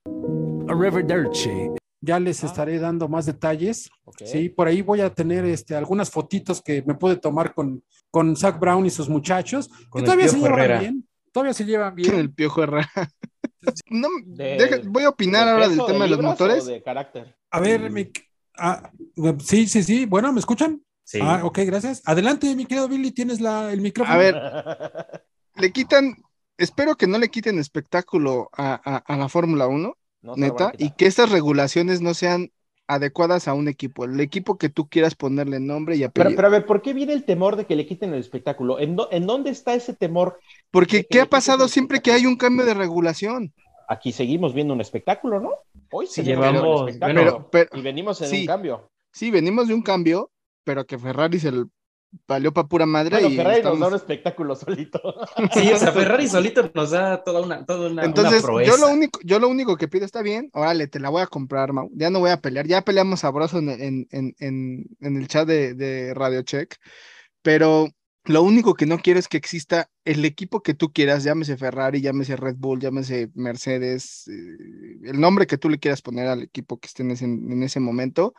[0.68, 1.70] Arrivederci.
[2.00, 3.90] Ya les estaré dando más detalles.
[4.04, 4.22] ¿ok?
[4.24, 8.36] Sí, por ahí voy a tener este, algunas fotitos que me pude tomar con, con
[8.36, 11.07] Zach Brown y sus muchachos, Con que todavía se llevan bien.
[11.32, 12.20] Todavía se llevan ¿quién bien.
[12.20, 12.90] el piojo Herrera?
[13.90, 16.66] no, De- deja- voy a opinar ¿De ahora del tema de los motores.
[16.66, 17.36] de carácter?
[17.50, 18.10] A ver, mi-
[18.60, 18.90] Ah,
[19.44, 20.04] sí, sí, sí.
[20.04, 20.82] Bueno, ¿me escuchan?
[21.04, 21.20] Sí.
[21.22, 22.02] Ah, ok, gracias.
[22.04, 24.14] Adelante, mi querido Billy, tienes la, el micrófono.
[24.14, 24.34] A ver,
[25.54, 26.16] le quitan,
[26.56, 30.54] espero que no le quiten espectáculo a, a- a la Fórmula 1, No se lo
[30.54, 32.50] van a neta, y que estas regulaciones no sean
[32.88, 36.36] adecuadas a un equipo, el equipo que tú quieras ponerle nombre y Pero, apellido.
[36.36, 38.78] pero a ver, ¿por qué viene el temor de que le quiten el espectáculo?
[38.80, 40.38] ¿En, dó- en dónde está ese temor?
[40.70, 43.52] Porque, ¿qué ha pasado siempre que hay un cambio de regulación?
[43.88, 45.50] Aquí seguimos viendo un espectáculo, ¿no?
[45.90, 47.48] Hoy Sí, seguimos viendo un llevamos- espectáculo.
[47.50, 48.40] Pero, pero, y venimos en sí.
[48.42, 48.90] un cambio.
[49.12, 50.30] sí, venimos de un cambio,
[50.64, 51.52] pero que Ferrari se
[52.26, 55.00] valió para pura madre Bueno, y Ferrari nos da un espectáculo solito.
[55.52, 58.70] Sí, o sea, Ferrari solito nos da toda una, toda una, una Entonces, proeza.
[58.70, 61.26] yo lo único, yo lo único que pido está bien, órale, te la voy a
[61.26, 61.90] comprar, Mau.
[61.94, 65.46] Ya no voy a pelear, ya peleamos sabroso en, en, en, en, en el chat
[65.46, 66.76] de, de Radio Check,
[67.42, 67.88] pero
[68.24, 72.02] lo único que no quiero es que exista el equipo que tú quieras, llámese Ferrari,
[72.02, 76.78] llámese Red Bull, llámese Mercedes, eh, el nombre que tú le quieras poner al equipo
[76.78, 78.34] que esté en ese, en ese momento,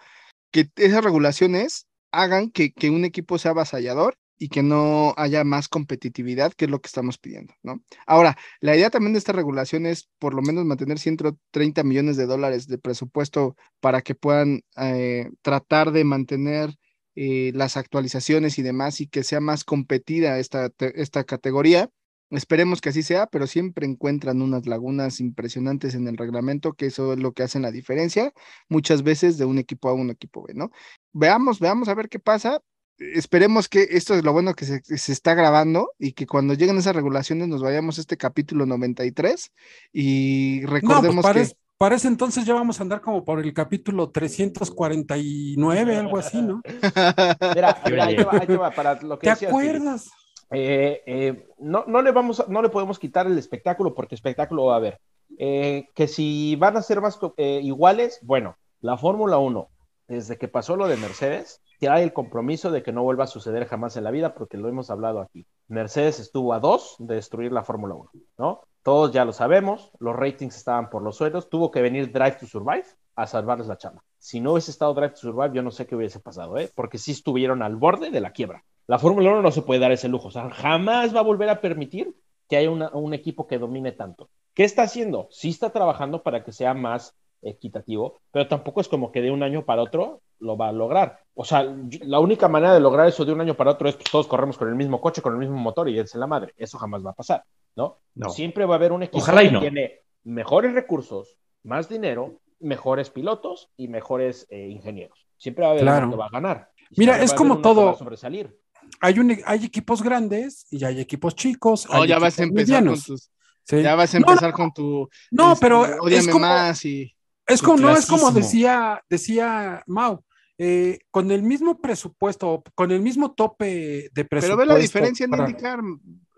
[0.52, 5.68] que esas regulaciones hagan que, que un equipo sea avasallador y que no haya más
[5.68, 7.84] competitividad, que es lo que estamos pidiendo, ¿no?
[8.08, 12.26] Ahora, la idea también de esta regulación es por lo menos mantener 130 millones de
[12.26, 16.74] dólares de presupuesto para que puedan eh, tratar de mantener
[17.16, 21.90] eh, las actualizaciones y demás y que sea más competida esta, esta categoría.
[22.32, 27.14] Esperemos que así sea, pero siempre encuentran unas lagunas impresionantes en el reglamento, que eso
[27.14, 28.32] es lo que hace la diferencia
[28.68, 30.70] muchas veces de un equipo A a un equipo B, ¿no?
[31.12, 32.60] Veamos, veamos a ver qué pasa.
[32.98, 36.78] Esperemos que esto es lo bueno que se, se está grabando y que cuando lleguen
[36.78, 39.52] esas regulaciones nos vayamos a este capítulo 93
[39.94, 41.42] y No, pues recordemos para, que...
[41.42, 46.42] es- para ese entonces ya vamos a andar como por el capítulo 349, algo así,
[46.42, 46.62] ¿no?
[47.56, 50.10] Mira, mira, ahí te va, ahí te va, para lo que ¿Te decías, acuerdas?
[50.52, 54.74] Eh, eh, no, no, le vamos no le podemos quitar el espectáculo porque espectáculo va
[54.74, 55.00] a haber.
[55.38, 59.70] Eh, que si van a ser más iguales, bueno, la Fórmula 1,
[60.08, 63.66] desde que pasó lo de Mercedes, hay el compromiso de que no vuelva a suceder
[63.66, 65.46] jamás en la vida porque lo hemos hablado aquí.
[65.68, 68.62] Mercedes estuvo a dos de destruir la Fórmula 1, ¿no?
[68.84, 72.48] Todos ya lo sabemos, los ratings estaban por los suelos, tuvo que venir Drive to
[72.48, 72.86] Survive
[73.16, 74.04] a salvarles la chamba.
[74.18, 76.70] Si no hubiese estado Drive to Survive, yo no sé qué hubiese pasado, ¿eh?
[76.74, 78.64] Porque sí estuvieron al borde de la quiebra.
[78.90, 81.48] La Fórmula 1 no se puede dar ese lujo, o sea, jamás va a volver
[81.50, 82.16] a permitir
[82.50, 84.30] que haya una- un equipo que domine tanto.
[84.56, 85.28] ¿Qué está haciendo?
[85.30, 89.44] Sí está trabajando para que sea más equitativo, pero tampoco es como que de un
[89.44, 91.20] año para otro lo va a lograr.
[91.36, 91.64] O sea,
[92.02, 94.58] la única manera de lograr eso de un año para otro es pues, todos corremos
[94.58, 96.54] con el mismo coche, con el mismo motor y dense la madre.
[96.58, 97.44] Eso jamás va a pasar,
[97.76, 98.00] ¿no?
[98.16, 98.30] No.
[98.30, 99.60] Siempre va a haber un equipo Ojalá que no.
[99.60, 105.28] tiene mejores recursos, más dinero, mejores pilotos y mejores eh, ingenieros.
[105.38, 106.08] Siempre va a haber Claro.
[106.08, 106.70] uno que va a ganar.
[106.98, 107.94] Mira, es como que todo.
[107.96, 108.58] sobresalir.
[109.02, 111.86] Hay, un, hay equipos grandes y hay equipos chicos.
[111.90, 113.04] Oh, hay ya vas a equipos empezar con medianos.
[113.06, 113.32] tus,
[113.64, 113.82] Sí.
[113.84, 117.16] ya vas a No, empezar con tu No, este, pero es como, más y
[117.48, 120.24] es como, no, es como decía, decía Mau,
[120.58, 124.48] eh, con el mismo presupuesto, con el mismo tope de presupuesto.
[124.48, 125.80] pero ve la diferencia en para- indicar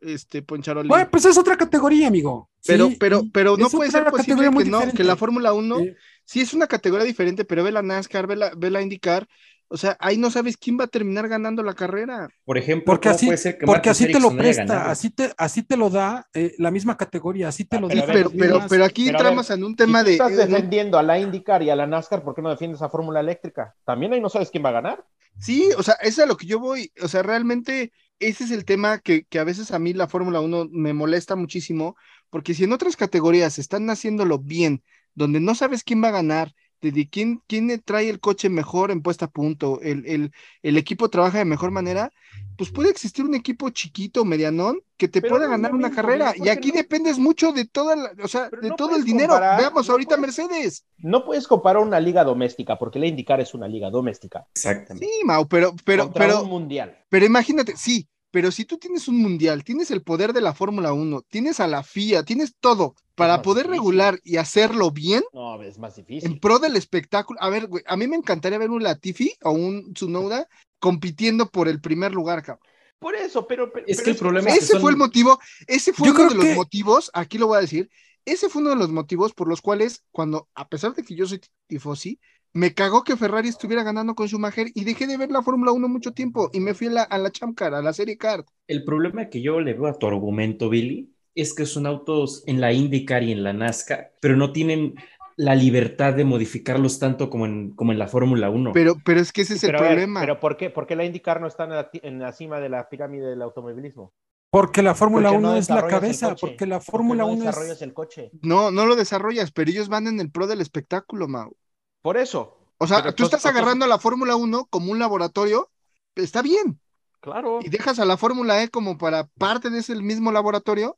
[0.01, 0.89] este Poncharoli.
[0.89, 2.49] Bueno, pues es otra categoría, amigo.
[2.65, 5.93] pero Sí, pero pero no puede ser posible que no que la Fórmula 1 Sí.
[6.25, 9.27] sí es una categoría diferente, pero ve la NASCAR, ve la ve la IndyCar,
[9.71, 12.29] o sea, ahí no sabes quién va a terminar ganando la carrera.
[12.45, 15.31] Por ejemplo, Porque ¿cómo así, puede ser que porque así te lo presta, así te,
[15.37, 18.11] así te lo da eh, la misma categoría, así te Ah, lo pero dice.
[18.11, 20.97] a ver, pero pero pero aquí Pero ver, entramos en un tema de estás defendiendo
[20.97, 23.75] a la IndyCar y a la NASCAR, ¿por qué no defiendes a Fórmula Eléctrica?
[23.85, 25.05] También ahí no sabes quién va a ganar.
[25.39, 26.91] Sí, o sea, eso es a lo que yo voy.
[27.01, 30.39] O sea, realmente ese es el tema que, que a veces a mí la Fórmula
[30.41, 31.95] 1 me molesta muchísimo,
[32.29, 34.83] porque si en otras categorías están haciéndolo bien,
[35.15, 39.01] donde no sabes quién va a ganar, de, quién, quién trae el coche mejor en
[39.01, 40.31] puesta a punto, el, el,
[40.63, 42.11] el equipo trabaja de mejor manera,
[42.57, 45.95] pues puede existir un equipo chiquito, medianón, que te Pero pueda no ganar una mismo,
[46.01, 46.33] carrera.
[46.35, 49.03] Y aquí no- dependes mucho de toda la, o sea, Pero de no todo el
[49.03, 49.29] dinero.
[49.29, 50.85] comparar, Veamos no ahorita puedes- Mercedes.
[50.97, 54.45] No puedes comparar una liga doméstica, porque la IndyCar es una liga doméstica.
[54.53, 55.05] Exactamente.
[55.07, 56.97] Sí, Mau, pero, pero, contra pero, un mundial.
[57.09, 60.93] Pero imagínate, sí, pero si tú tienes un mundial, tienes el poder de la Fórmula
[60.93, 63.79] 1, tienes a la FIA, tienes todo para poder difícil.
[63.79, 66.39] regular y hacerlo bien No, es más en difícil.
[66.39, 67.39] pro del espectáculo.
[67.41, 70.47] A ver, güey, a mí me encantaría ver un Latifi o un Tsunoda
[70.79, 72.65] compitiendo por el primer lugar, cabrón.
[72.99, 73.71] Por eso, pero.
[73.71, 76.07] pero- Es pero que el problema es que Ese son- fue el motivo, ese fue
[76.07, 77.89] Yo uno de los motivos, aquí lo voy a decir,
[78.25, 81.25] ese fue uno de los motivos por los cuales, cuando, a pesar de que yo
[81.25, 82.19] soy tifosi,
[82.53, 85.87] me cagó que Ferrari estuviera ganando con Schumacher y dejé de ver la Fórmula 1
[85.87, 88.45] mucho tiempo y me fui a la, a la Champ Car, a la Serie Car.
[88.67, 92.61] El problema que yo le veo a tu argumento, Billy, es que son autos en
[92.61, 94.95] la IndyCar y en la NASCAR, pero no tienen
[95.37, 98.71] la libertad de modificarlos tanto como en, como en la Fórmula 1.
[98.71, 100.19] Pero, pero es que ese es pero el ver, problema.
[100.19, 102.59] pero ¿por qué, por qué la IndyCar no está en la, ti- en la cima
[102.59, 104.13] de la pirámide del automovilismo?
[104.49, 107.49] Porque la Fórmula Porque 1 no es la cabeza, porque la porque Fórmula no 1
[107.49, 107.83] desarrollas es...
[107.83, 108.33] el coche.
[108.41, 111.55] No, no lo desarrollas, pero ellos van en el pro del espectáculo, Mau.
[112.01, 112.57] Por eso.
[112.77, 115.69] O sea, Pero tú estás agarrando a la Fórmula 1 como un laboratorio,
[116.15, 116.79] está bien.
[117.19, 117.59] Claro.
[117.61, 120.97] Y dejas a la Fórmula E como para parte de ese mismo laboratorio,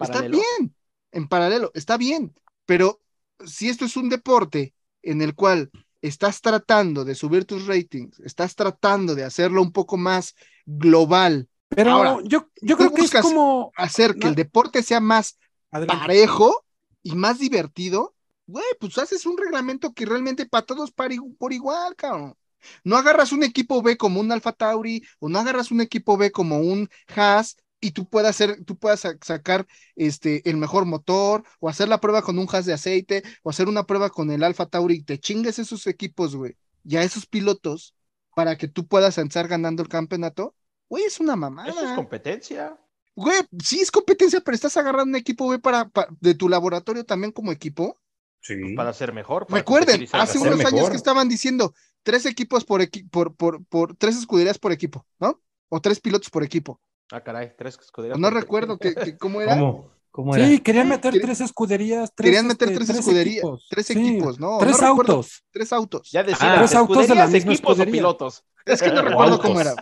[0.00, 0.74] está bien.
[1.12, 2.34] En paralelo, está bien.
[2.66, 3.00] Pero
[3.44, 5.70] si esto es un deporte en el cual
[6.02, 10.34] estás tratando de subir tus ratings, estás tratando de hacerlo un poco más
[10.66, 13.70] global, Pero Ahora, yo, yo creo que es como.
[13.76, 14.28] hacer que No.
[14.30, 15.38] el deporte sea más
[15.70, 16.00] Adelante.
[16.00, 16.64] parejo
[17.02, 18.14] y más divertido,
[18.50, 22.34] güey, pues haces un reglamento que realmente para todos par igu- por igual, cabrón.
[22.84, 26.30] No agarras un equipo B como un Alfa Tauri o no agarras un equipo B
[26.30, 31.44] como un Haas y tú puedas hacer, tú puedas sa- sacar este el mejor motor
[31.60, 34.42] o hacer la prueba con un Haas de aceite o hacer una prueba con el
[34.44, 37.94] Alfa Tauri y te chingues esos equipos, güey, y a esos pilotos
[38.34, 40.54] para que tú puedas estar ganando el campeonato.
[40.90, 41.70] Güey, es una mamada.
[41.70, 42.78] Eso es competencia.
[43.16, 47.04] Güey, sí es competencia, pero estás agarrando un equipo B para, pa- de tu laboratorio
[47.04, 47.98] también como equipo.
[48.40, 48.74] Sí.
[48.74, 49.46] Para ser mejor.
[49.46, 50.54] para Recuerden, hace mejor.
[50.54, 54.72] unos años que estaban diciendo tres equipos por, equi- por, por, por tres escuderías por
[54.72, 55.40] equipo, ¿no?
[55.68, 56.80] O tres pilotos por equipo.
[57.12, 58.18] Ah, caray, tres escuderías.
[58.18, 59.54] No por- recuerdo que, que- cómo era.
[59.58, 59.90] ¿Cómo?
[60.12, 60.44] ¿Cómo era?
[60.46, 62.12] Sí, querían meter Querían- tres escuderías.
[62.14, 63.66] Tres, Querían meter este, tres escuderías, equipos.
[63.70, 64.58] tres Sí, equipos, ¿no?
[64.58, 65.44] Tres no recuerdo, autos.
[65.52, 66.10] Tres autos.
[66.10, 67.92] Ya decía, Ah, tres autos de la misma equipos o escudería.
[67.92, 68.44] pilotos.
[68.66, 69.74] Es que no recuerdo cómo era.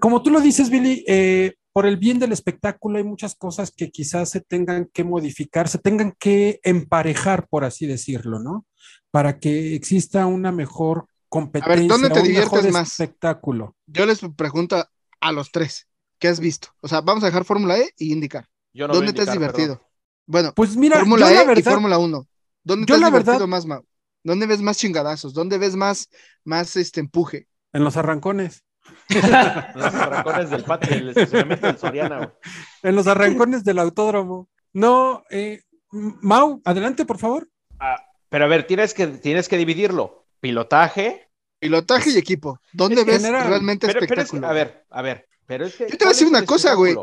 [0.00, 3.90] Como tú lo dices, Billy, eh, por el bien del espectáculo hay muchas cosas que
[3.90, 8.66] quizás se tengan que modificar, se tengan que emparejar, por así decirlo, ¿no?
[9.10, 12.88] Para que exista una mejor competencia, ¿dónde te un diviertes mejor más?
[12.92, 13.76] espectáculo.
[13.86, 14.84] Yo les pregunto
[15.20, 15.86] a los tres,
[16.18, 16.68] ¿qué has visto?
[16.80, 18.46] O sea, vamos a dejar Fórmula E y indicar.
[18.72, 19.74] Yo no ¿Dónde te has divertido?
[19.76, 19.88] perdón.
[20.26, 22.26] Bueno, Pues mira, Fórmula yo E la y verdad, Fórmula 1.
[22.64, 23.84] ¿Dónde te has la divertido verdad- más, Mau?
[24.24, 25.32] ¿Dónde ves más chingadazos?
[25.32, 26.08] ¿Dónde ves más,
[26.44, 27.46] más este empuje?
[27.72, 28.64] en los arrancones,
[29.74, 32.30] Los arrancones del patio, del estacionamiento del Soriana, güey.
[32.82, 34.48] en los arrancones del autódromo.
[34.72, 37.48] No, eh, Mau, adelante, por favor.
[37.80, 40.26] Ah, pero a ver, tienes que, tienes que dividirlo.
[40.40, 41.30] Pilotaje.
[41.58, 42.60] Pilotaje y equipo.
[42.72, 43.48] ¿Dónde Es ves general.
[43.48, 44.48] realmente Pero, pero es que, espectáculo?
[44.48, 45.26] a ver, a ver.
[45.46, 46.94] Pero es que, Yo te voy a ¿cuál decir una cosa, güey.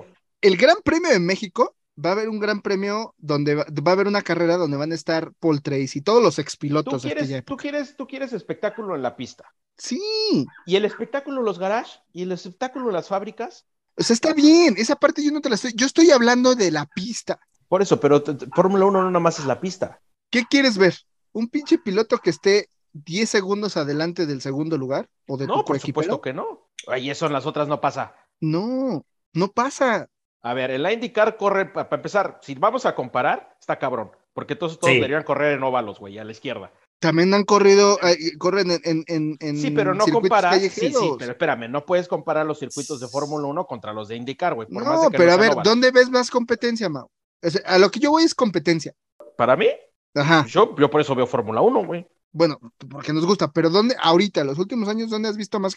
[0.41, 3.93] El Gran Premio de México va a haber un gran premio donde va, va a
[3.93, 7.09] haber una carrera donde van a estar Paul Trace y todos los Tú expilotos de
[7.09, 7.45] aquella quieres, época.
[7.45, 9.45] tú, quieres, tú quieres espectáculo en la pista.
[9.77, 13.65] Sí, Y el espectáculo en los garages y el espectáculo en las fábricas.
[13.97, 14.75] o sea, está bien.
[14.77, 15.73] Esa parte yo no te la estoy.
[15.75, 17.39] Yo estoy hablando de la pista.
[17.67, 18.23] Por eso, pero
[18.53, 20.01] Fórmula 1 no nada más es la pista.
[20.29, 20.95] ¿Qué quieres ver?
[21.31, 25.09] ¿Un pinche piloto que esté 10 segundos adelante del segundo lugar?
[25.27, 26.69] ¿O de No, tu por supuesto que no.
[26.87, 28.15] Ay, eso en las otras no pasa.
[28.39, 30.07] No, no pasa.
[30.45, 34.11] A ver, el IndyCar corre, para empezar, si vamos a comparar, está cabrón.
[34.31, 34.97] Porque todos, todos Sí.
[34.97, 36.71] deberían correr en óvalos, güey, a la izquierda.
[36.99, 40.61] También han corrido, eh, corren en, en, en, Sí, pero no comparas.
[40.61, 44.17] Sí, sí, pero espérame, no puedes comparar los circuitos de Fórmula 1 contra los de
[44.17, 44.67] IndyCar, güey.
[44.69, 45.63] más No, de que pero a ver, óvalos.
[45.63, 47.09] ¿dónde ves más competencia, Mau?
[47.43, 48.93] O sea, a lo que yo voy es competencia.
[49.37, 49.67] Para mí,
[50.13, 50.45] Ajá.
[50.47, 52.05] yo, yo por eso veo Fórmula 1, güey.
[52.31, 52.59] Bueno,
[52.91, 55.75] porque nos gusta, pero ¿dónde, ahorita, los últimos años, dónde has visto más?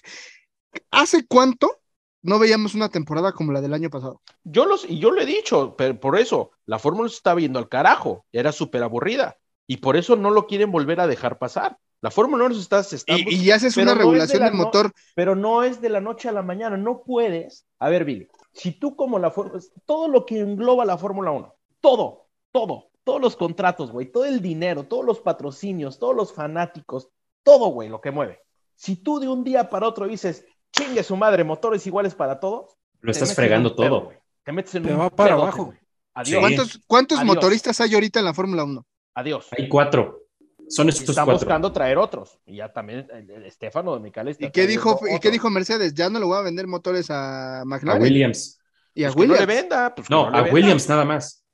[0.91, 1.79] ¿Hace cuánto
[2.23, 4.21] no veíamos una temporada como la del año pasado?
[4.45, 7.59] Yo los, y yo lo he dicho, pero por eso, la Fórmula se está viendo
[7.59, 9.37] al carajo, era súper aburrida.
[9.67, 11.77] Y por eso no lo quieren volver a dejar pasar.
[12.01, 14.05] La Fórmula 1 se está, se está Y, y haces pero una no es de
[14.13, 14.93] regulación la del no- motor.
[15.15, 17.67] pero no es de la noche a la mañana, no puedes.
[17.79, 21.55] A ver, Billy, si tú como la Fórmula, todo lo que engloba la Fórmula 1,
[21.81, 27.09] todo, todo, todos los contratos, güey, todo el dinero, todos los patrocinios, todos los fanáticos,
[27.43, 28.41] todo, güey, lo que mueve.
[28.77, 30.47] Si tú de un día para otro dices,
[30.79, 34.05] chingue su madre, motores iguales para todos, Lo estás fregando pedo, todo.
[34.07, 34.19] güey.
[34.45, 35.65] Te metes en Te un va para pedote, abajo.
[35.67, 35.79] güey.
[36.15, 36.41] Adiós.
[36.41, 37.35] ¿Cuántos, cuántos Adiós.
[37.35, 38.87] motoristas hay ahorita en la Fórmula 1?
[39.15, 39.47] Adiós.
[39.57, 40.23] Hay cuatro.
[40.69, 41.39] Son estos están cuatro.
[41.47, 42.39] buscando traer otros.
[42.45, 45.95] Y ya también el, el Estefano de está ¿Y qué dijo, ¿y qué dijo Mercedes?
[45.95, 48.59] Ya no le voy a vender motores a A McLaren Williams.
[48.95, 49.41] y a Pues que no Williams.
[49.49, 49.95] le venda.
[49.95, 50.53] pues que No, le a venda.
[50.55, 51.45] Williams nada más.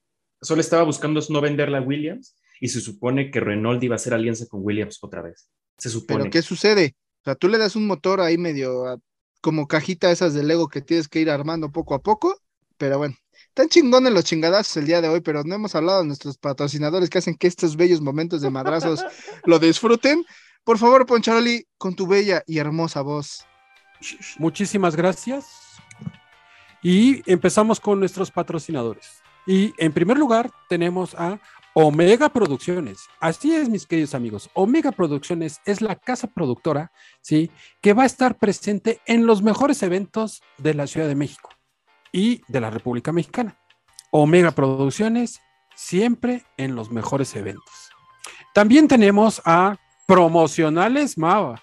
[0.42, 4.14] Solo estaba buscando no venderla a Williams y se supone que Renault iba a hacer
[4.14, 5.48] alianza con Williams otra vez.
[5.78, 6.18] Se supone.
[6.20, 6.96] Pero ¿qué sucede?
[7.20, 8.98] O sea, tú le das un motor ahí medio a-
[9.44, 12.34] como cajita esas de Lego que tienes que ir armando poco a poco,
[12.78, 13.14] pero bueno,
[13.48, 17.10] están chingones los chingadazos el día de hoy, pero no hemos hablado de nuestros patrocinadores
[17.10, 19.04] que hacen que estos bellos momentos de madrazos
[19.44, 20.24] lo disfruten.
[20.64, 23.44] Por favor, Poncharoli, con tu bella y hermosa voz.
[24.38, 25.44] Muchísimas gracias.
[26.82, 29.22] Y empezamos con nuestros patrocinadores.
[29.46, 31.38] Y en primer lugar tenemos a
[31.76, 33.08] Omega Producciones.
[33.18, 34.48] Así es, mis queridos amigos.
[34.54, 37.50] Omega Producciones es la casa productora, ¿sí?
[37.82, 41.50] Que va a estar presente en los mejores eventos de la Ciudad de México
[42.12, 43.58] y de la República Mexicana.
[44.12, 45.40] Omega Producciones
[45.74, 47.90] siempre en los mejores eventos.
[48.54, 51.60] También tenemos a Promocionales Mava.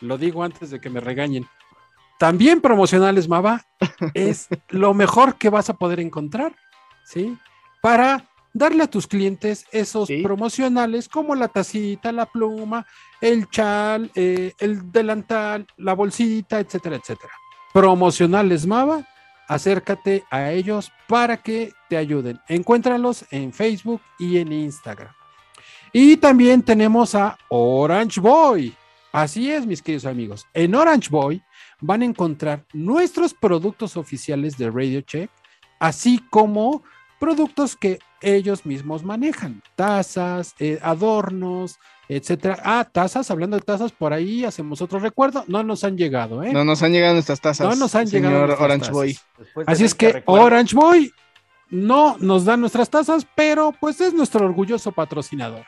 [0.00, 1.48] Lo digo antes de que me regañen.
[2.20, 3.66] También Promocionales Mava
[4.14, 6.54] es lo mejor que vas a poder encontrar,
[7.04, 7.36] ¿sí?
[7.82, 8.28] Para
[8.58, 10.22] darle a tus clientes esos Sí.
[10.22, 12.84] promocionales como la tacita, la pluma,
[13.20, 17.32] el chal, eh, el delantal, la bolsita, etcétera, etcétera.
[17.72, 19.06] Promocionales Mava,
[19.46, 22.40] acércate a ellos para que te ayuden.
[22.48, 25.12] Encuéntralos en Facebook y en Instagram.
[25.92, 28.74] Y también tenemos a Orange Boy.
[29.12, 30.46] Así es, mis queridos amigos.
[30.52, 31.42] En Orange Boy
[31.80, 35.30] van a encontrar nuestros productos oficiales de Radio Check,
[35.78, 36.82] así como
[37.18, 42.58] productos que ellos mismos manejan, tazas, eh, adornos, etcétera.
[42.64, 45.44] Ah, tazas, hablando de tazas, por ahí hacemos otro recuerdo.
[45.46, 46.52] No nos han llegado, ¿eh?
[46.52, 47.68] No nos han llegado nuestras tazas.
[47.68, 48.92] No nos han señor llegado Orange tazas.
[48.92, 49.18] Boy.
[49.66, 51.12] Así es 20 que Orange Boy
[51.70, 55.64] no nos da nuestras tazas, pero pues es nuestro orgulloso patrocinador.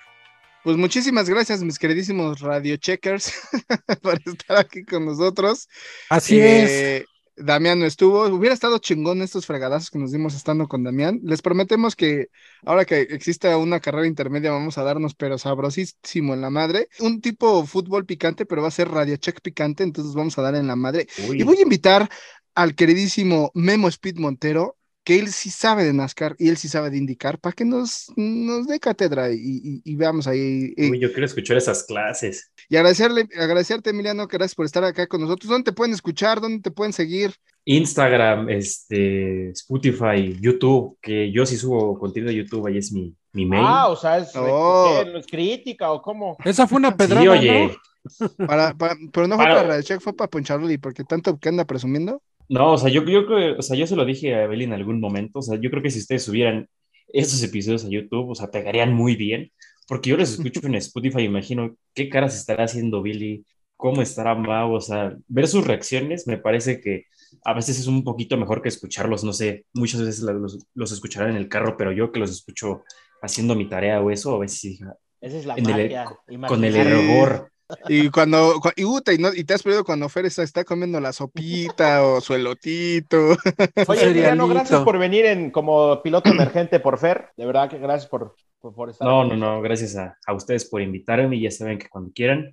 [0.63, 3.33] Pues muchísimas gracias, mis queridísimos radio checkers,
[4.03, 5.69] por estar aquí con nosotros.
[6.11, 7.05] Así es.
[7.43, 8.27] Damián no estuvo.
[8.27, 11.21] Hubiera estado chingón estos fregadazos que nos dimos estando con Damián.
[11.23, 12.29] Les prometemos que
[12.65, 16.89] ahora que exista una carrera intermedia, vamos a darnos, pero sabrosísimo en la madre.
[17.01, 20.55] Un tipo fútbol picante, pero va a ser radio check picante, entonces vamos a dar
[20.55, 21.07] en la madre.
[21.29, 22.09] Uy, Y voy a invitar
[22.55, 26.91] al queridísimo Memo Speed Montero, que él sí sabe de NASCAR y él sí sabe
[26.91, 30.75] de indicar, para que nos, nos dé cátedra y, y- y veamos ahí.
[30.77, 32.53] eh, uy, yo quiero escuchar esas clases.
[32.69, 35.49] y agradecerle, agradecerte, Emiliano, que gracias por estar acá con nosotros.
[35.51, 36.41] ¿Dónde te pueden escuchar?
[36.41, 37.35] ¿Dónde te pueden seguir?
[37.65, 43.47] Instagram, este, Spotify, YouTube, que yo sí subo contenido a YouTube, ahí es mi, mi
[43.47, 43.65] mail.
[43.67, 45.01] Ah, o sea, es, Oh.
[45.05, 45.11] ¿qué?
[45.13, 46.37] ¿No es crítica o cómo?
[46.45, 48.47] Esa fue una Sí, pedrada, oye, ¿no?
[48.47, 51.49] Para, para- pero no fue Para- para Radio Check, fue para Poncharoli, porque tanto que
[51.49, 52.23] anda presumiendo.
[52.51, 54.75] No, o sea, yo, yo creo, o sea, yo se lo dije a Evelyn en
[54.81, 56.69] algún momento, o sea, yo creo que si ustedes subieran
[57.13, 59.51] esos episodios a YouTube, o sea, pegarían muy bien,
[59.89, 63.45] porque yo los escucho en Spotify, imagino qué caras estará haciendo Billy,
[63.77, 67.07] cómo estará Mau, o sea, ver sus reacciones me parece que
[67.45, 71.31] a veces es un poquito mejor que escucharlos, no sé, muchas veces los, los escucharán
[71.31, 72.83] en el carro, pero yo que los escucho
[73.23, 74.81] haciendo mi tarea o eso, a veces
[75.21, 76.05] Esa es la el- magia.
[76.49, 77.51] con el error.
[77.89, 80.65] Y cuando, cu- y, puta, y, no- y te has perdido cuando Fer está, está
[80.65, 83.37] comiendo la sopita o su elotito.
[83.89, 87.29] Oye, Emiliano, gracias por venir en como piloto emergente por Fer.
[87.37, 89.31] De verdad que gracias por, por, por estar No, aquí.
[89.31, 92.53] no, no, gracias a, a ustedes por invitarme y ya saben que cuando quieran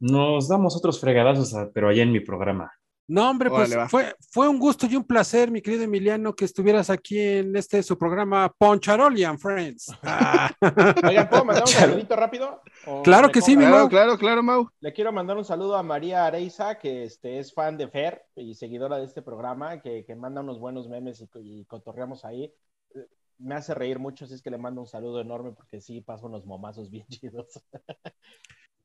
[0.00, 2.72] nos damos otros fregadazos, a- pero allá en mi programa.
[3.12, 6.46] No, hombre, pues Órale, fue, fue un gusto y un placer, mi querido Emiliano, que
[6.46, 9.92] estuvieras aquí en este su programa Poncharoli and Friends.
[10.02, 10.50] Ah,
[11.06, 12.62] Oigan, ¿puedo mandar un saludito rápido?
[12.86, 13.86] ¿O Claro que sí, mi Mau.
[13.90, 14.66] claro, claro, Mau.
[14.80, 18.54] Le quiero mandar un saludo a María Areiza, que este, es fan de Fer y
[18.54, 22.50] seguidora de este programa, que, que manda unos buenos memes y, y cotorreamos ahí.
[23.36, 26.28] Me hace reír mucho, así es que le mando un saludo enorme porque sí paso
[26.28, 27.62] unos momazos bien chidos.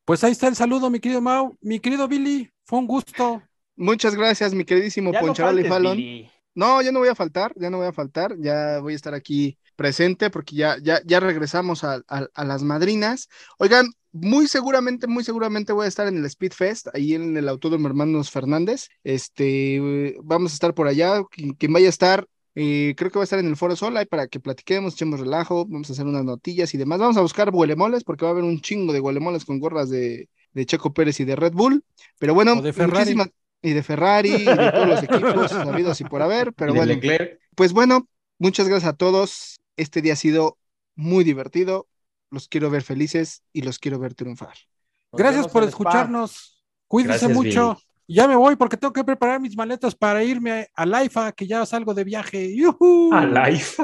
[0.03, 1.55] pues ahí está el saludo, mi querido Mau.
[1.61, 3.41] Mi querido Billy, fue un gusto.
[3.77, 5.97] Muchas gracias, mi queridísimo Ya no Poncharoli faltes, Fallon.
[5.97, 6.29] Billy.
[6.55, 9.13] No, ya no voy a faltar, ya no voy a faltar, ya voy a estar
[9.13, 13.29] aquí presente porque ya, ya, ya regresamos a, a- a las madrinas.
[13.59, 17.47] Oigan, muy seguramente, muy seguramente voy a estar en el Speed Fest, ahí en el
[17.47, 18.87] Autódromo Hermanos Fernández.
[19.03, 22.25] Este, vamos a estar por allá, quien, quien vaya a estar,
[22.55, 25.19] eh, creo que va a estar en el Foro Sol, ahí para que platiquemos, echemos
[25.19, 26.97] relajo, vamos a hacer unas notillas y demás.
[26.97, 30.27] Vamos a buscar huelemoles porque va a haber un chingo de huelemoles con gorras de,
[30.53, 31.83] de Checo Pérez y de Red Bull.
[32.17, 33.13] Pero bueno, O de Ferrari.
[33.15, 33.29] muchísimas...
[33.61, 36.93] Y de Ferrari, y de todos los equipos sabidos y por haber, pero bueno.
[36.93, 39.59] Leclerc, Pues bueno, muchas gracias a todos.
[39.75, 40.57] Este día ha sido
[40.95, 41.87] muy divertido.
[42.29, 44.55] Los quiero ver felices y los quiero ver triunfar.
[45.11, 46.63] Nos Gracias por escucharnos.
[46.87, 47.69] Cuídense Gracias, mucho.
[47.73, 47.83] Billy.
[48.09, 51.65] Ya me voy porque tengo que preparar mis maletas para irme a Laifa, que ya
[51.65, 52.55] salgo de viaje.
[52.55, 53.13] ¡Yujú!
[53.13, 53.83] a la IFA.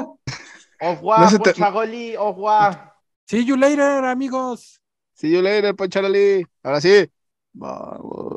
[0.80, 2.92] Au revoir, No te- revoir.
[3.26, 4.80] See you later, amigos.
[5.14, 6.46] See you later, Poncharoli.
[6.62, 7.06] Ahora sí.
[7.52, 8.33] Vámonos.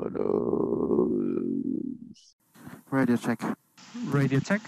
[2.89, 3.41] Radio check.
[4.09, 4.61] Radio check.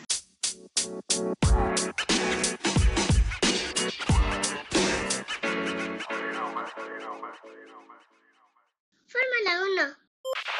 [9.07, 10.58] Fórmula 1.